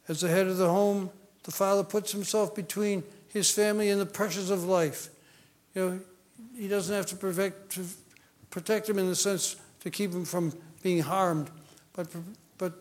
As 0.08 0.22
the 0.22 0.30
head 0.30 0.48
of 0.48 0.58
the 0.58 0.68
home, 0.68 1.12
the 1.44 1.52
father 1.52 1.84
puts 1.84 2.12
himself 2.12 2.56
between 2.56 3.04
his 3.28 3.52
family 3.52 3.92
and 3.92 4.02
the 4.02 4.06
pressures 4.08 4.50
of 4.50 4.64
life. 4.64 5.10
You 5.76 5.82
know, 5.82 6.00
he 6.58 6.68
doesn't 6.68 6.96
have 6.96 7.06
to 7.06 7.16
protect, 7.16 7.74
to 7.74 7.86
protect 8.50 8.90
him 8.90 8.98
in 8.98 9.06
the 9.06 9.16
sense 9.16 9.58
to 9.82 9.92
keep 9.92 10.12
him 10.12 10.26
from 10.26 10.54
being 10.82 11.04
harmed, 11.04 11.52
but, 11.94 12.08
but 12.58 12.74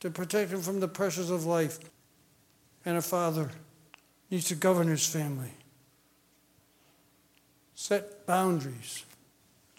to 0.00 0.10
protect 0.10 0.50
him 0.50 0.60
from 0.60 0.80
the 0.80 0.88
pressures 0.88 1.30
of 1.30 1.46
life. 1.46 1.78
And 2.84 2.96
a 2.96 3.02
father 3.02 3.52
needs 4.28 4.48
to 4.48 4.56
govern 4.56 4.88
his 4.88 5.06
family, 5.06 5.52
set 7.76 8.26
boundaries, 8.26 9.04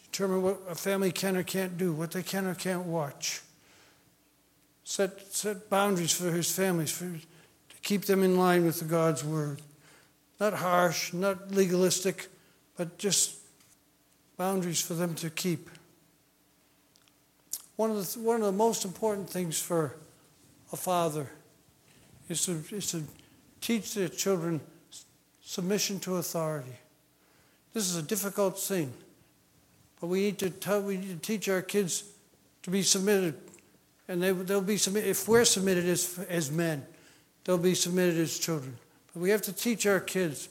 determine 0.09 0.41
what 0.41 0.61
a 0.69 0.75
family 0.75 1.11
can 1.11 1.35
or 1.35 1.43
can't 1.43 1.77
do, 1.77 1.91
what 1.91 2.11
they 2.11 2.23
can 2.23 2.47
or 2.47 2.55
can't 2.55 2.85
watch 2.85 3.41
set, 4.87 5.33
set 5.33 5.69
boundaries 5.69 6.13
for 6.13 6.31
his 6.31 6.49
families, 6.49 6.91
for, 6.91 7.03
to 7.03 7.75
keep 7.83 8.05
them 8.05 8.23
in 8.23 8.37
line 8.37 8.65
with 8.65 8.79
the 8.79 8.85
God's 8.85 9.21
word. 9.21 9.61
Not 10.39 10.53
harsh, 10.53 11.11
not 11.11 11.51
legalistic, 11.51 12.27
but 12.77 12.97
just 12.97 13.35
boundaries 14.37 14.81
for 14.81 14.93
them 14.93 15.13
to 15.15 15.29
keep. 15.29 15.69
One 17.75 17.91
of 17.91 17.97
the, 17.97 18.19
one 18.19 18.37
of 18.37 18.45
the 18.45 18.53
most 18.53 18.85
important 18.85 19.29
things 19.29 19.61
for 19.61 19.97
a 20.71 20.77
father 20.77 21.29
is 22.29 22.45
to, 22.45 22.63
is 22.71 22.89
to 22.91 23.03
teach 23.59 23.93
their 23.93 24.07
children 24.07 24.61
submission 25.43 25.99
to 25.99 26.15
authority. 26.15 26.77
This 27.73 27.89
is 27.89 27.97
a 27.97 28.03
difficult 28.03 28.57
thing, 28.57 28.93
but 29.99 30.07
we 30.07 30.21
need 30.21 30.37
to, 30.39 30.49
tell, 30.49 30.81
we 30.81 30.95
need 30.95 31.21
to 31.21 31.27
teach 31.27 31.49
our 31.49 31.61
kids 31.61 32.05
to 32.63 32.69
be 32.69 32.83
submitted 32.83 33.46
and 34.07 34.21
they, 34.21 34.31
they'll 34.31 34.61
be 34.61 34.77
submitted, 34.77 35.09
if 35.09 35.27
we're 35.27 35.45
submitted 35.45 35.85
as, 35.85 36.19
as 36.29 36.51
men, 36.51 36.85
they'll 37.43 37.57
be 37.57 37.75
submitted 37.75 38.17
as 38.17 38.37
children. 38.39 38.77
But 39.13 39.21
we 39.21 39.29
have 39.29 39.41
to 39.43 39.53
teach 39.53 39.85
our 39.85 39.99
kids. 39.99 40.49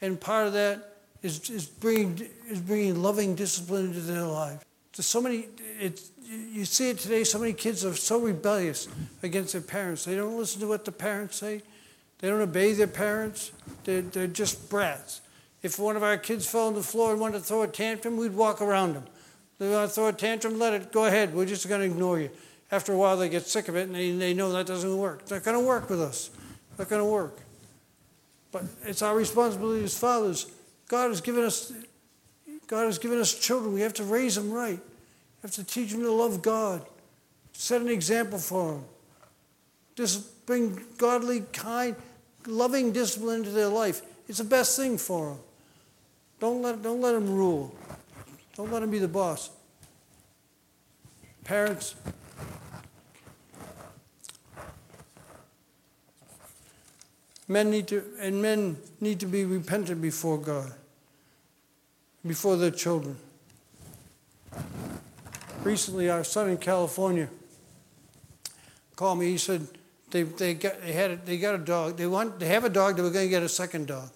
And 0.00 0.20
part 0.20 0.46
of 0.46 0.52
that 0.54 0.96
is, 1.22 1.50
is, 1.50 1.66
bringing, 1.66 2.28
is 2.48 2.60
bringing 2.60 3.02
loving 3.02 3.34
discipline 3.34 3.86
into 3.86 4.00
their 4.00 4.22
lives. 4.22 4.64
So 4.92 5.20
many, 5.20 5.46
it, 5.80 6.00
you 6.30 6.64
see 6.64 6.90
it 6.90 6.98
today, 6.98 7.24
so 7.24 7.38
many 7.38 7.52
kids 7.52 7.84
are 7.84 7.94
so 7.94 8.20
rebellious 8.20 8.88
against 9.22 9.52
their 9.52 9.62
parents. 9.62 10.04
They 10.04 10.14
don't 10.14 10.38
listen 10.38 10.60
to 10.60 10.68
what 10.68 10.84
the 10.84 10.92
parents 10.92 11.36
say. 11.36 11.62
They 12.18 12.28
don't 12.28 12.40
obey 12.40 12.72
their 12.72 12.86
parents. 12.86 13.52
They're, 13.84 14.02
they're 14.02 14.26
just 14.26 14.70
brats. 14.70 15.20
If 15.62 15.78
one 15.78 15.96
of 15.96 16.02
our 16.02 16.16
kids 16.16 16.46
fell 16.46 16.68
on 16.68 16.74
the 16.74 16.82
floor 16.82 17.12
and 17.12 17.20
wanted 17.20 17.38
to 17.38 17.44
throw 17.44 17.62
a 17.62 17.68
tantrum, 17.68 18.16
we'd 18.16 18.34
walk 18.34 18.60
around 18.60 18.94
them. 18.94 19.04
They 19.58 19.70
want 19.70 19.88
to 19.88 19.94
throw 19.94 20.08
a 20.08 20.12
tantrum, 20.12 20.58
let 20.58 20.74
it 20.74 20.92
go 20.92 21.04
ahead. 21.06 21.34
We're 21.34 21.46
just 21.46 21.68
going 21.68 21.80
to 21.80 21.86
ignore 21.86 22.18
you. 22.18 22.30
After 22.70 22.92
a 22.92 22.96
while, 22.96 23.16
they 23.16 23.28
get 23.28 23.46
sick 23.46 23.68
of 23.68 23.76
it 23.76 23.86
and 23.86 23.94
they, 23.94 24.10
they 24.10 24.34
know 24.34 24.52
that 24.52 24.66
doesn't 24.66 24.96
work. 24.96 25.20
It's 25.22 25.30
not 25.30 25.44
going 25.44 25.58
to 25.58 25.64
work 25.64 25.88
with 25.88 26.02
us. 26.02 26.30
It's 26.70 26.78
not 26.78 26.88
going 26.88 27.02
to 27.02 27.06
work. 27.06 27.38
But 28.50 28.64
it's 28.84 29.02
our 29.02 29.16
responsibility 29.16 29.84
as 29.84 29.96
fathers. 29.96 30.46
God 30.88 31.08
has 31.08 31.20
given 31.20 31.44
us 31.44 31.72
God 32.66 32.86
has 32.86 32.98
given 32.98 33.18
us 33.18 33.34
children. 33.38 33.74
We 33.74 33.82
have 33.82 33.94
to 33.94 34.04
raise 34.04 34.36
them 34.36 34.50
right. 34.50 34.78
We 34.78 35.42
have 35.42 35.50
to 35.52 35.64
teach 35.64 35.92
them 35.92 36.02
to 36.02 36.10
love 36.10 36.42
God. 36.42 36.84
Set 37.52 37.80
an 37.80 37.88
example 37.88 38.38
for 38.38 38.72
them. 38.72 38.84
Just 39.94 40.46
bring 40.46 40.82
godly, 40.98 41.42
kind, 41.52 41.94
loving 42.46 42.92
discipline 42.92 43.40
into 43.40 43.50
their 43.50 43.68
life. 43.68 44.02
It's 44.28 44.38
the 44.38 44.44
best 44.44 44.76
thing 44.76 44.98
for 44.98 45.30
them. 45.30 45.38
Don't 46.40 46.62
let, 46.62 46.82
don't 46.82 47.00
let 47.00 47.12
them 47.12 47.32
rule. 47.32 47.74
Don't 48.56 48.70
let 48.70 48.82
him 48.82 48.90
be 48.90 48.98
the 48.98 49.08
boss. 49.08 49.50
Parents, 51.42 51.94
men 57.48 57.70
need 57.70 57.88
to, 57.88 58.02
and 58.20 58.40
men 58.40 58.76
need 59.00 59.20
to 59.20 59.26
be 59.26 59.44
repentant 59.44 60.00
before 60.00 60.38
God, 60.38 60.72
before 62.26 62.56
their 62.56 62.70
children. 62.70 63.16
Recently, 65.62 66.08
our 66.08 66.24
son 66.24 66.50
in 66.50 66.58
California 66.58 67.28
called 68.96 69.18
me. 69.18 69.30
He 69.30 69.38
said, 69.38 69.66
they, 70.10 70.22
they, 70.22 70.54
got, 70.54 70.80
they, 70.80 70.92
had 70.92 71.10
a, 71.10 71.16
they 71.16 71.38
got 71.38 71.54
a 71.54 71.58
dog. 71.58 71.96
They, 71.96 72.06
want, 72.06 72.38
they 72.38 72.46
have 72.46 72.64
a 72.64 72.68
dog, 72.68 72.96
they 72.96 73.02
were 73.02 73.10
going 73.10 73.26
to 73.26 73.30
get 73.30 73.42
a 73.42 73.48
second 73.48 73.88
dog. 73.88 74.10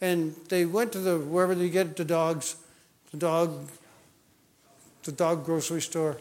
And 0.00 0.34
they 0.48 0.66
went 0.66 0.92
to 0.92 0.98
the 0.98 1.18
wherever 1.18 1.54
they 1.54 1.70
get 1.70 1.96
the 1.96 2.04
dogs, 2.04 2.56
the 3.12 3.18
dog, 3.18 3.68
the 5.04 5.12
dog 5.12 5.44
grocery 5.44 5.82
store. 5.82 6.18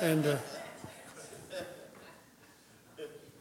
And 0.00 0.24
uh, 0.24 0.36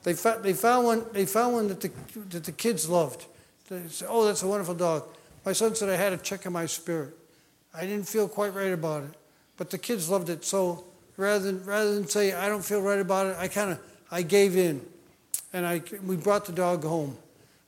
they, 0.03 0.13
found, 0.13 0.43
they, 0.43 0.53
found 0.53 0.85
one, 0.85 1.05
they 1.11 1.25
found 1.25 1.53
one 1.53 1.67
that 1.67 1.81
the, 1.81 1.91
that 2.29 2.45
the 2.45 2.51
kids 2.51 2.89
loved. 2.89 3.25
They 3.69 3.81
said, 3.89 4.07
oh, 4.09 4.25
that's 4.25 4.43
a 4.43 4.47
wonderful 4.47 4.75
dog. 4.75 5.03
My 5.45 5.53
son 5.53 5.75
said 5.75 5.89
I 5.89 5.95
had 5.95 6.13
a 6.13 6.17
check 6.17 6.45
in 6.45 6.53
my 6.53 6.65
spirit. 6.65 7.13
I 7.73 7.81
didn't 7.81 8.07
feel 8.07 8.27
quite 8.27 8.53
right 8.55 8.73
about 8.73 9.03
it. 9.03 9.11
But 9.57 9.69
the 9.69 9.77
kids 9.77 10.09
loved 10.09 10.29
it. 10.29 10.45
So 10.45 10.85
rather 11.17 11.51
than, 11.51 11.63
rather 11.63 11.93
than 11.93 12.07
say, 12.07 12.33
I 12.33 12.47
don't 12.47 12.63
feel 12.63 12.81
right 12.81 12.99
about 12.99 13.27
it, 13.27 13.35
I 13.37 13.47
kind 13.47 13.71
of, 13.71 13.79
I 14.09 14.21
gave 14.21 14.55
in. 14.55 14.81
And 15.53 15.65
I, 15.65 15.81
we 16.05 16.15
brought 16.15 16.45
the 16.45 16.53
dog 16.53 16.83
home. 16.83 17.17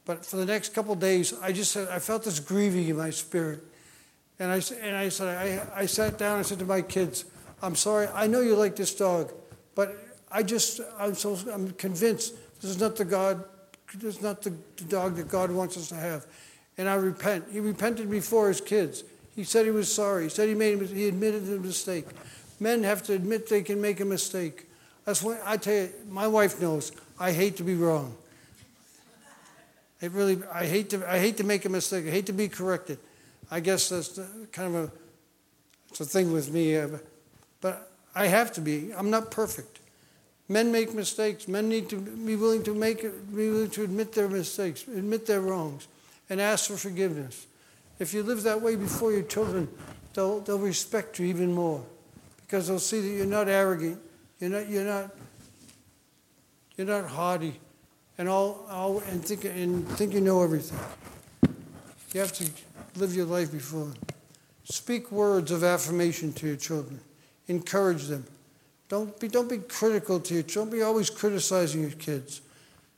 But 0.05 0.25
for 0.25 0.38
the 0.38 0.45
next 0.45 0.74
couple 0.74 0.95
days, 0.95 1.33
I 1.41 1.51
just 1.51 1.71
said, 1.71 1.88
I 1.89 2.00
felt 2.00 2.24
this 2.24 2.39
grieving 2.39 2.88
in 2.88 2.98
my 2.98 3.09
spirit. 3.09 3.63
And 4.39 4.51
I, 4.51 4.62
and 4.81 4.96
I 4.96 5.10
said, 5.10 5.27
I, 5.75 5.81
I 5.81 5.86
sat 5.86 6.17
down 6.17 6.38
and 6.38 6.46
said 6.46 6.60
to 6.60 6.65
my 6.65 6.81
kids, 6.81 7.25
I'm 7.62 7.75
sorry, 7.75 8.08
I 8.13 8.27
know 8.27 8.39
you 8.39 8.55
like 8.55 8.75
this 8.75 8.96
dog, 8.96 9.34
but 9.75 9.98
I 10.31 10.43
just, 10.43 10.79
I'm 10.98 11.13
so, 11.13 11.38
I'm 11.51 11.72
convinced 11.72 12.36
this 12.62 12.72
is 12.72 12.79
not 12.79 12.96
the 12.96 13.05
God, 13.05 13.43
this 13.96 14.15
is 14.15 14.22
not 14.22 14.41
the, 14.41 14.53
the 14.77 14.86
dog 14.86 15.15
that 15.15 15.27
God 15.27 15.51
wants 15.51 15.75
us 15.75 15.89
to 15.89 15.96
have. 15.96 16.25
And 16.77 16.88
I 16.88 16.96
repent. 16.96 17.46
He 17.51 17.60
repented 17.60 18.10
before 18.10 18.48
his 18.48 18.62
kids. 18.62 19.03
He 19.36 19.43
said 19.43 19.65
he 19.65 19.72
was 19.72 19.93
sorry. 19.93 20.24
He 20.24 20.29
said 20.29 20.48
he 20.48 20.55
made, 20.55 20.81
he 20.81 21.08
admitted 21.10 21.46
the 21.46 21.60
mistake. 21.60 22.05
Men 22.60 22.84
have 22.84 23.03
to 23.03 23.13
admit 23.13 23.50
they 23.50 23.62
can 23.62 23.81
make 23.81 24.00
a 24.00 24.05
mistake. 24.05 24.67
That's 25.03 25.22
what 25.22 25.41
I 25.46 25.58
tell 25.58 25.74
you, 25.74 25.89
my 26.10 26.27
wife 26.27 26.62
knows 26.62 26.91
I 27.19 27.31
hate 27.31 27.58
to 27.58 27.63
be 27.63 27.75
wrong. 27.75 28.15
It 30.01 30.12
really, 30.12 30.41
I 30.53 30.65
hate 30.65 30.91
to, 30.91 31.12
I 31.12 31.19
hate 31.19 31.36
to 31.38 31.43
make 31.43 31.65
a 31.65 31.69
mistake. 31.69 32.08
I 32.08 32.12
hate 32.12 32.27
to 32.27 32.34
be 32.34 32.48
corrected. 32.48 33.00
I 33.51 33.60
guess 33.60 33.89
that's 33.89 34.20
kind 34.51 34.75
of 34.75 34.84
a, 34.84 34.91
it's 35.89 36.00
a 36.01 36.06
thing 36.06 36.32
with 36.32 36.51
me. 36.51 36.77
Uh, 36.77 36.88
but 37.62 37.91
I 38.15 38.27
have 38.27 38.51
to 38.53 38.62
be. 38.62 38.91
I'm 38.96 39.10
not 39.10 39.32
perfect. 39.32 39.79
Men 40.48 40.72
make 40.72 40.94
mistakes. 40.94 41.48
Men 41.48 41.70
need 41.70 41.89
to 41.89 41.98
be 41.98 42.36
willing 42.36 42.63
to 42.63 42.74
make, 42.74 43.01
be 43.01 43.50
willing 43.50 43.70
to 43.72 43.84
admit 43.84 44.13
their 44.13 44.27
mistakes, 44.27 44.84
admit 44.88 45.25
their 45.25 45.41
wrongs, 45.41 45.88
and 46.29 46.41
ask 46.41 46.70
for 46.70 46.77
forgiveness. 46.77 47.46
If 48.00 48.13
you 48.13 48.24
live 48.24 48.44
that 48.44 48.62
way 48.62 48.75
before 48.75 49.12
your 49.12 49.24
children, 49.24 49.68
they'll, 50.13 50.39
they'll 50.39 50.58
respect 50.58 51.20
you 51.20 51.27
even 51.27 51.53
more 51.53 51.84
because 52.41 52.68
they'll 52.68 52.79
see 52.79 53.01
that 53.01 53.10
you're 53.10 53.25
not 53.25 53.48
arrogant, 53.48 54.00
you're 54.39 54.50
not, 54.50 54.68
you're 54.68 54.86
not, 54.86 55.12
you're 56.77 56.88
not 56.88 57.06
haughty, 57.06 57.60
and 58.18 58.27
all, 58.27 58.65
all 58.70 59.00
and 59.10 59.24
think 59.24 59.46
and 59.46 59.88
think 59.89 60.13
you 60.13 60.22
know 60.22 60.41
everything. 60.41 60.79
You 62.13 62.22
have 62.22 62.34
to 62.34 62.50
live 63.00 63.15
your 63.15 63.25
life 63.25 63.51
before 63.51 63.86
them. 63.86 63.98
Speak 64.63 65.12
words 65.12 65.51
of 65.51 65.63
affirmation 65.63 66.34
to 66.34 66.48
your 66.48 66.56
children. 66.56 67.00
Encourage 67.48 68.06
them. 68.06 68.25
Don't 68.88 69.20
be, 69.20 69.27
don't 69.27 69.50
be 69.50 69.58
critical 69.58 70.20
to 70.20 70.34
your 70.34 70.44
children. 70.44 70.72
Don't 70.72 70.79
be 70.79 70.84
always 70.84 71.10
criticizing 71.10 71.82
your 71.82 71.91
kids. 71.91 72.41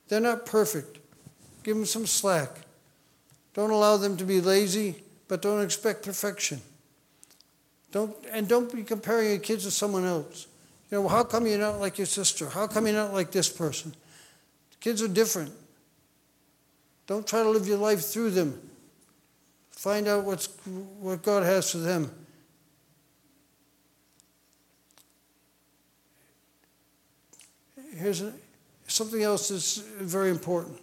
They're 0.08 0.20
not 0.20 0.46
perfect. 0.46 0.98
Give 1.64 1.76
them 1.76 1.86
some 1.86 2.06
slack. 2.06 2.50
Don't 3.54 3.70
allow 3.70 3.98
them 3.98 4.18
to 4.18 4.24
be 4.24 4.42
lazy, 4.42 4.96
but 5.28 5.42
don't 5.42 5.62
expect 5.62 6.04
perfection. 6.04 6.62
Don't, 7.92 8.16
and 8.32 8.48
don't 8.48 8.74
be 8.74 8.84
comparing 8.84 9.30
your 9.30 9.40
kids 9.40 9.66
to 9.66 9.72
someone 9.72 10.06
else. 10.06 10.48
You 10.90 10.98
know, 11.02 11.08
how 11.08 11.24
come 11.24 11.46
you're 11.46 11.60
not 11.60 11.80
like 11.80 11.98
your 11.98 12.08
sister? 12.08 12.50
How 12.50 12.68
come 12.68 12.86
you're 12.86 12.96
not 12.96 13.14
like 13.14 13.32
this 13.32 13.50
person? 13.50 13.94
Kids 14.80 15.02
are 15.02 15.08
different. 15.08 15.52
Don't 17.08 17.28
try 17.28 17.44
to 17.44 17.50
live 17.50 17.68
your 17.68 17.78
life 17.78 18.02
through 18.02 18.32
them. 18.32 18.71
Find 19.82 20.08
out 20.08 20.26
what's, 20.26 20.46
what 21.00 21.24
God 21.24 21.42
has 21.42 21.72
for 21.72 21.80
them. 21.80 22.12
Here's 27.96 28.24
something 28.86 29.24
else 29.24 29.50
that's 29.50 29.78
very 29.78 30.30
important 30.30 30.78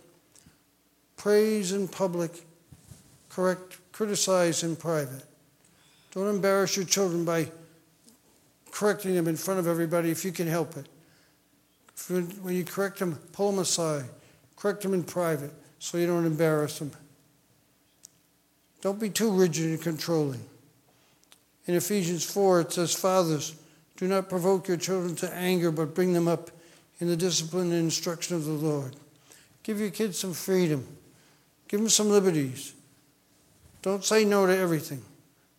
praise 1.16 1.70
in 1.70 1.87
public, 1.87 2.42
correct, 3.28 3.78
criticize 3.92 4.64
in 4.64 4.74
private. 4.74 5.22
Don't 6.11 6.26
embarrass 6.26 6.76
your 6.76 6.84
children 6.84 7.24
by 7.24 7.52
correcting 8.72 9.14
them 9.14 9.28
in 9.28 9.37
front 9.37 9.61
of 9.61 9.68
everybody 9.68 10.11
if 10.11 10.24
you 10.24 10.32
can 10.32 10.48
help 10.48 10.76
it. 10.76 10.88
when 12.42 12.56
you 12.56 12.64
correct 12.64 12.98
them, 12.98 13.16
pull 13.30 13.52
them 13.52 13.61
aside. 13.61 14.06
Correct 14.56 14.82
them 14.82 14.92
in 14.92 15.04
private 15.04 15.52
so 15.78 15.98
you 15.98 16.08
don't 16.08 16.26
embarrass 16.26 16.80
them. 16.80 16.90
Don't 18.80 19.00
be 19.00 19.10
too 19.10 19.30
rigid 19.30 19.66
and 19.66 19.82
controlling. 19.82 20.42
In 21.66 21.74
Ephesians 21.74 22.24
4, 22.24 22.62
it 22.62 22.72
says, 22.72 22.94
Fathers, 22.94 23.54
do 23.96 24.06
not 24.06 24.28
provoke 24.28 24.68
your 24.68 24.76
children 24.76 25.16
to 25.16 25.34
anger, 25.34 25.70
but 25.70 25.94
bring 25.94 26.12
them 26.12 26.28
up 26.28 26.50
in 27.00 27.08
the 27.08 27.16
discipline 27.16 27.72
and 27.72 27.84
instruction 27.84 28.36
of 28.36 28.44
the 28.44 28.52
Lord. 28.52 28.96
Give 29.62 29.78
your 29.78 29.90
kids 29.90 30.18
some 30.18 30.32
freedom, 30.32 30.86
give 31.68 31.80
them 31.80 31.88
some 31.88 32.08
liberties. 32.08 32.74
Don't 33.82 34.04
say 34.04 34.24
no 34.24 34.46
to 34.46 34.56
everything. 34.56 35.02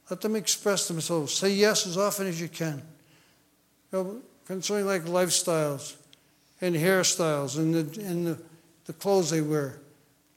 Let 0.09 0.21
them 0.21 0.35
express 0.35 0.87
themselves. 0.87 1.33
Say 1.33 1.51
yes 1.51 1.85
as 1.85 1.97
often 1.97 2.27
as 2.27 2.41
you 2.41 2.47
can. 2.47 2.81
You 3.91 3.97
know, 3.97 4.21
concerning 4.45 4.87
like 4.87 5.03
lifestyles 5.03 5.95
and 6.61 6.75
hairstyles 6.75 7.57
and 7.57 7.73
the, 7.73 8.01
and 8.01 8.27
the, 8.27 8.39
the 8.85 8.93
clothes 8.93 9.29
they 9.29 9.41
wear. 9.41 9.79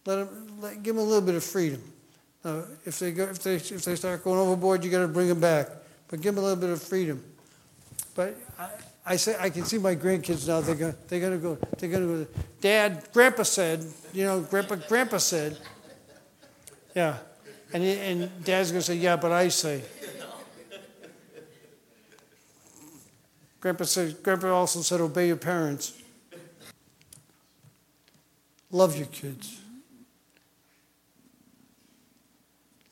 Let 0.04 0.16
them, 0.16 0.60
let, 0.60 0.82
give 0.82 0.94
them 0.94 1.04
a 1.04 1.06
little 1.06 1.24
bit 1.24 1.34
of 1.34 1.42
freedom. 1.42 1.82
Uh, 2.44 2.62
if, 2.84 2.98
they 2.98 3.12
go, 3.12 3.24
if, 3.24 3.38
they, 3.42 3.54
if 3.54 3.84
they 3.84 3.94
start 3.94 4.24
going 4.24 4.38
overboard, 4.38 4.84
you 4.84 4.90
got 4.90 5.02
to 5.02 5.08
bring 5.08 5.28
them 5.28 5.40
back. 5.40 5.68
But 6.08 6.20
give 6.20 6.34
them 6.34 6.42
a 6.42 6.46
little 6.46 6.60
bit 6.60 6.70
of 6.70 6.82
freedom. 6.82 7.22
But 8.14 8.36
I, 8.58 8.68
I 9.04 9.16
say 9.16 9.36
I 9.38 9.50
can 9.50 9.64
see 9.64 9.78
my 9.78 9.96
grandkids 9.96 10.46
now. 10.46 10.60
They're 10.60 10.74
going 10.74 10.94
they're 11.08 11.20
gonna 11.20 11.38
go. 11.38 11.58
They're 11.78 11.88
gonna 11.88 12.06
go. 12.06 12.26
Dad, 12.60 13.08
Grandpa 13.12 13.42
said. 13.42 13.84
You 14.12 14.24
know, 14.24 14.40
Grandpa, 14.40 14.76
Grandpa 14.76 15.18
said. 15.18 15.58
Yeah, 16.94 17.16
and 17.72 17.82
and 17.82 18.44
Dad's 18.44 18.70
gonna 18.70 18.82
say, 18.82 18.96
yeah, 18.96 19.16
but 19.16 19.32
I 19.32 19.48
say. 19.48 19.82
Grandpa 23.60 23.84
said. 23.84 24.22
Grandpa 24.22 24.48
also 24.48 24.82
said, 24.82 25.00
obey 25.00 25.28
your 25.28 25.36
parents. 25.36 25.94
Love 28.70 28.96
your 28.96 29.06
kids. 29.06 29.61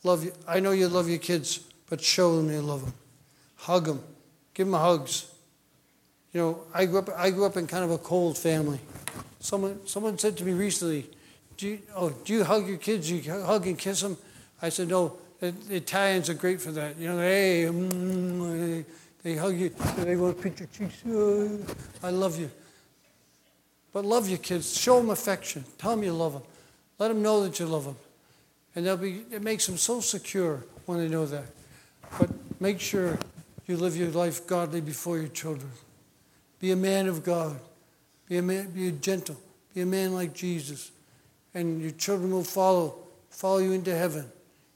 Love 0.03 0.23
you. 0.23 0.33
I 0.47 0.59
know 0.59 0.71
you 0.71 0.87
love 0.87 1.09
your 1.09 1.19
kids, 1.19 1.59
but 1.89 2.01
show 2.01 2.37
them 2.37 2.51
you 2.51 2.61
love 2.61 2.81
them. 2.83 2.93
Hug 3.57 3.85
them. 3.85 4.03
Give 4.53 4.65
them 4.65 4.73
hugs. 4.73 5.31
You 6.33 6.41
know, 6.41 6.59
I 6.73 6.85
grew 6.85 6.99
up. 6.99 7.09
I 7.15 7.29
grew 7.29 7.45
up 7.45 7.57
in 7.57 7.67
kind 7.67 7.83
of 7.83 7.91
a 7.91 7.97
cold 7.97 8.37
family. 8.37 8.79
Someone, 9.39 9.85
someone 9.85 10.17
said 10.17 10.37
to 10.37 10.45
me 10.45 10.53
recently, 10.53 11.09
"Do 11.57 11.67
you, 11.67 11.79
oh, 11.95 12.09
do 12.09 12.33
you 12.33 12.43
hug 12.43 12.67
your 12.67 12.77
kids? 12.77 13.09
Do 13.09 13.15
you 13.15 13.31
hug 13.31 13.67
and 13.67 13.77
kiss 13.77 14.01
them?" 14.01 14.17
I 14.61 14.69
said, 14.69 14.87
"No. 14.87 15.17
The, 15.39 15.53
Italians 15.71 16.29
are 16.29 16.35
great 16.35 16.61
for 16.61 16.71
that. 16.71 16.97
You 16.99 17.07
know, 17.07 17.17
hey, 17.17 17.65
mm, 17.67 18.85
they, 19.23 19.31
they 19.31 19.37
hug 19.37 19.57
you. 19.57 19.69
They 19.97 20.15
want 20.15 20.37
to 20.37 20.43
pinch 20.43 20.59
your 20.59 20.69
cheeks. 20.69 21.01
Oh, 21.07 21.59
I 22.03 22.11
love 22.11 22.39
you." 22.39 22.49
But 23.93 24.05
love 24.05 24.29
your 24.29 24.37
kids. 24.37 24.77
Show 24.77 24.97
them 24.97 25.09
affection. 25.09 25.65
Tell 25.77 25.91
them 25.91 26.03
you 26.03 26.13
love 26.13 26.33
them. 26.33 26.43
Let 26.97 27.09
them 27.09 27.21
know 27.21 27.43
that 27.43 27.59
you 27.59 27.65
love 27.65 27.85
them. 27.85 27.95
And 28.75 28.85
they'll 28.85 28.97
be, 28.97 29.23
it 29.31 29.41
makes 29.41 29.67
them 29.67 29.77
so 29.77 29.99
secure 29.99 30.63
when 30.85 30.99
they 30.99 31.09
know 31.09 31.25
that. 31.25 31.45
But 32.17 32.29
make 32.59 32.79
sure 32.79 33.17
you 33.67 33.77
live 33.77 33.97
your 33.97 34.09
life 34.09 34.47
godly 34.47 34.81
before 34.81 35.17
your 35.17 35.27
children. 35.27 35.71
Be 36.59 36.71
a 36.71 36.75
man 36.75 37.07
of 37.07 37.23
God. 37.23 37.59
Be 38.29 38.37
a 38.37 38.41
man, 38.41 38.69
be 38.71 38.87
a 38.87 38.91
gentle. 38.91 39.37
Be 39.73 39.81
a 39.81 39.85
man 39.85 40.13
like 40.13 40.33
Jesus. 40.33 40.91
And 41.53 41.81
your 41.81 41.91
children 41.91 42.31
will 42.31 42.43
follow, 42.43 42.95
follow 43.29 43.57
you 43.57 43.73
into 43.73 43.95
heaven. 43.95 44.25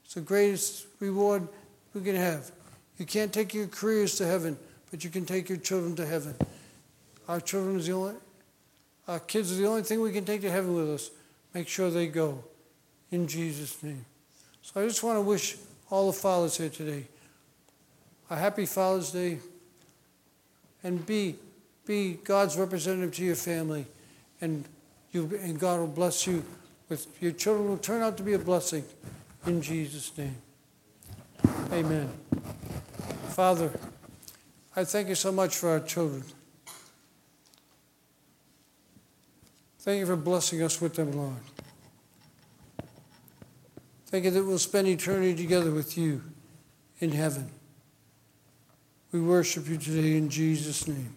It's 0.04 0.14
the 0.14 0.20
greatest 0.20 0.86
reward 1.00 1.48
we 1.94 2.02
can 2.02 2.16
have. 2.16 2.50
You 2.98 3.06
can't 3.06 3.32
take 3.32 3.54
your 3.54 3.66
careers 3.66 4.16
to 4.16 4.26
heaven, 4.26 4.58
but 4.90 5.04
you 5.04 5.10
can 5.10 5.24
take 5.24 5.48
your 5.48 5.58
children 5.58 5.96
to 5.96 6.06
heaven. 6.06 6.34
Our 7.28 7.40
children 7.40 7.78
is 7.78 7.86
the 7.86 7.92
only, 7.92 8.14
our 9.08 9.20
kids 9.20 9.52
are 9.52 9.56
the 9.56 9.66
only 9.66 9.82
thing 9.82 10.00
we 10.00 10.12
can 10.12 10.24
take 10.24 10.42
to 10.42 10.50
heaven 10.50 10.74
with 10.74 10.90
us. 10.90 11.10
Make 11.54 11.68
sure 11.68 11.90
they 11.90 12.08
go 12.08 12.44
in 13.10 13.26
Jesus' 13.26 13.82
name. 13.82 14.04
So 14.62 14.80
I 14.80 14.86
just 14.86 15.02
want 15.02 15.16
to 15.16 15.22
wish 15.22 15.56
all 15.90 16.08
the 16.08 16.12
fathers 16.12 16.56
here 16.56 16.68
today 16.68 17.04
a 18.28 18.36
happy 18.36 18.66
Father's 18.66 19.12
Day 19.12 19.38
and 20.82 21.04
be, 21.06 21.36
be 21.86 22.14
God's 22.24 22.56
representative 22.56 23.14
to 23.14 23.24
your 23.24 23.36
family 23.36 23.86
and, 24.40 24.64
you, 25.12 25.38
and 25.40 25.58
God 25.58 25.80
will 25.80 25.86
bless 25.86 26.26
you 26.26 26.44
with 26.88 27.06
your 27.20 27.32
children 27.32 27.68
will 27.68 27.78
turn 27.78 28.02
out 28.02 28.16
to 28.16 28.22
be 28.22 28.34
a 28.34 28.38
blessing 28.38 28.84
in 29.46 29.60
Jesus' 29.60 30.16
name. 30.16 30.36
Amen. 31.72 32.08
Father, 33.28 33.70
I 34.74 34.84
thank 34.84 35.08
you 35.08 35.14
so 35.14 35.32
much 35.32 35.56
for 35.56 35.70
our 35.70 35.80
children. 35.80 36.22
Thank 39.80 40.00
you 40.00 40.06
for 40.06 40.16
blessing 40.16 40.62
us 40.62 40.80
with 40.80 40.94
them, 40.94 41.12
Lord. 41.12 41.55
Thank 44.06 44.24
you 44.24 44.30
that 44.30 44.44
we'll 44.44 44.58
spend 44.58 44.86
eternity 44.86 45.34
together 45.34 45.70
with 45.70 45.98
you 45.98 46.22
in 47.00 47.10
heaven. 47.10 47.50
We 49.12 49.20
worship 49.20 49.68
you 49.68 49.76
today 49.76 50.16
in 50.16 50.28
Jesus' 50.28 50.86
name. 50.86 51.14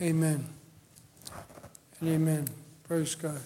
Amen. 0.00 0.46
And 2.00 2.08
amen. 2.08 2.48
Praise 2.84 3.14
God. 3.14 3.40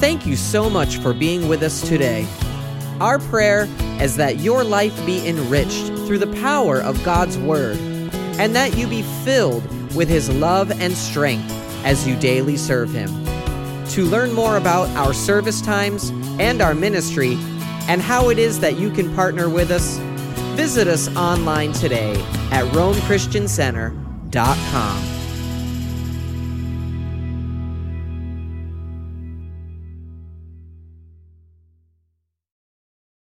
Thank 0.00 0.26
you 0.26 0.36
so 0.36 0.70
much 0.70 0.98
for 0.98 1.12
being 1.12 1.48
with 1.48 1.62
us 1.62 1.86
today. 1.86 2.26
Our 3.00 3.18
prayer 3.18 3.68
is 4.00 4.16
that 4.16 4.40
your 4.40 4.64
life 4.64 4.94
be 5.06 5.26
enriched 5.26 5.86
through 6.06 6.18
the 6.18 6.32
power 6.40 6.80
of 6.80 7.02
God's 7.04 7.38
Word 7.38 7.78
and 8.38 8.54
that 8.56 8.76
you 8.76 8.86
be 8.86 9.02
filled 9.24 9.64
with 9.94 10.08
His 10.08 10.30
love 10.30 10.70
and 10.70 10.92
strength 10.94 11.50
as 11.84 12.06
you 12.06 12.16
daily 12.16 12.56
serve 12.56 12.90
Him. 12.90 13.21
To 13.92 14.04
learn 14.06 14.32
more 14.32 14.56
about 14.56 14.88
our 14.96 15.12
service 15.12 15.60
times 15.60 16.08
and 16.40 16.62
our 16.62 16.74
ministry 16.74 17.34
and 17.88 18.00
how 18.00 18.30
it 18.30 18.38
is 18.38 18.58
that 18.60 18.78
you 18.78 18.90
can 18.90 19.14
partner 19.14 19.50
with 19.50 19.70
us, 19.70 19.98
visit 20.56 20.88
us 20.88 21.14
online 21.14 21.74
today 21.74 22.14
at 22.50 22.64
RomeChristianCenter.com. 22.72 25.11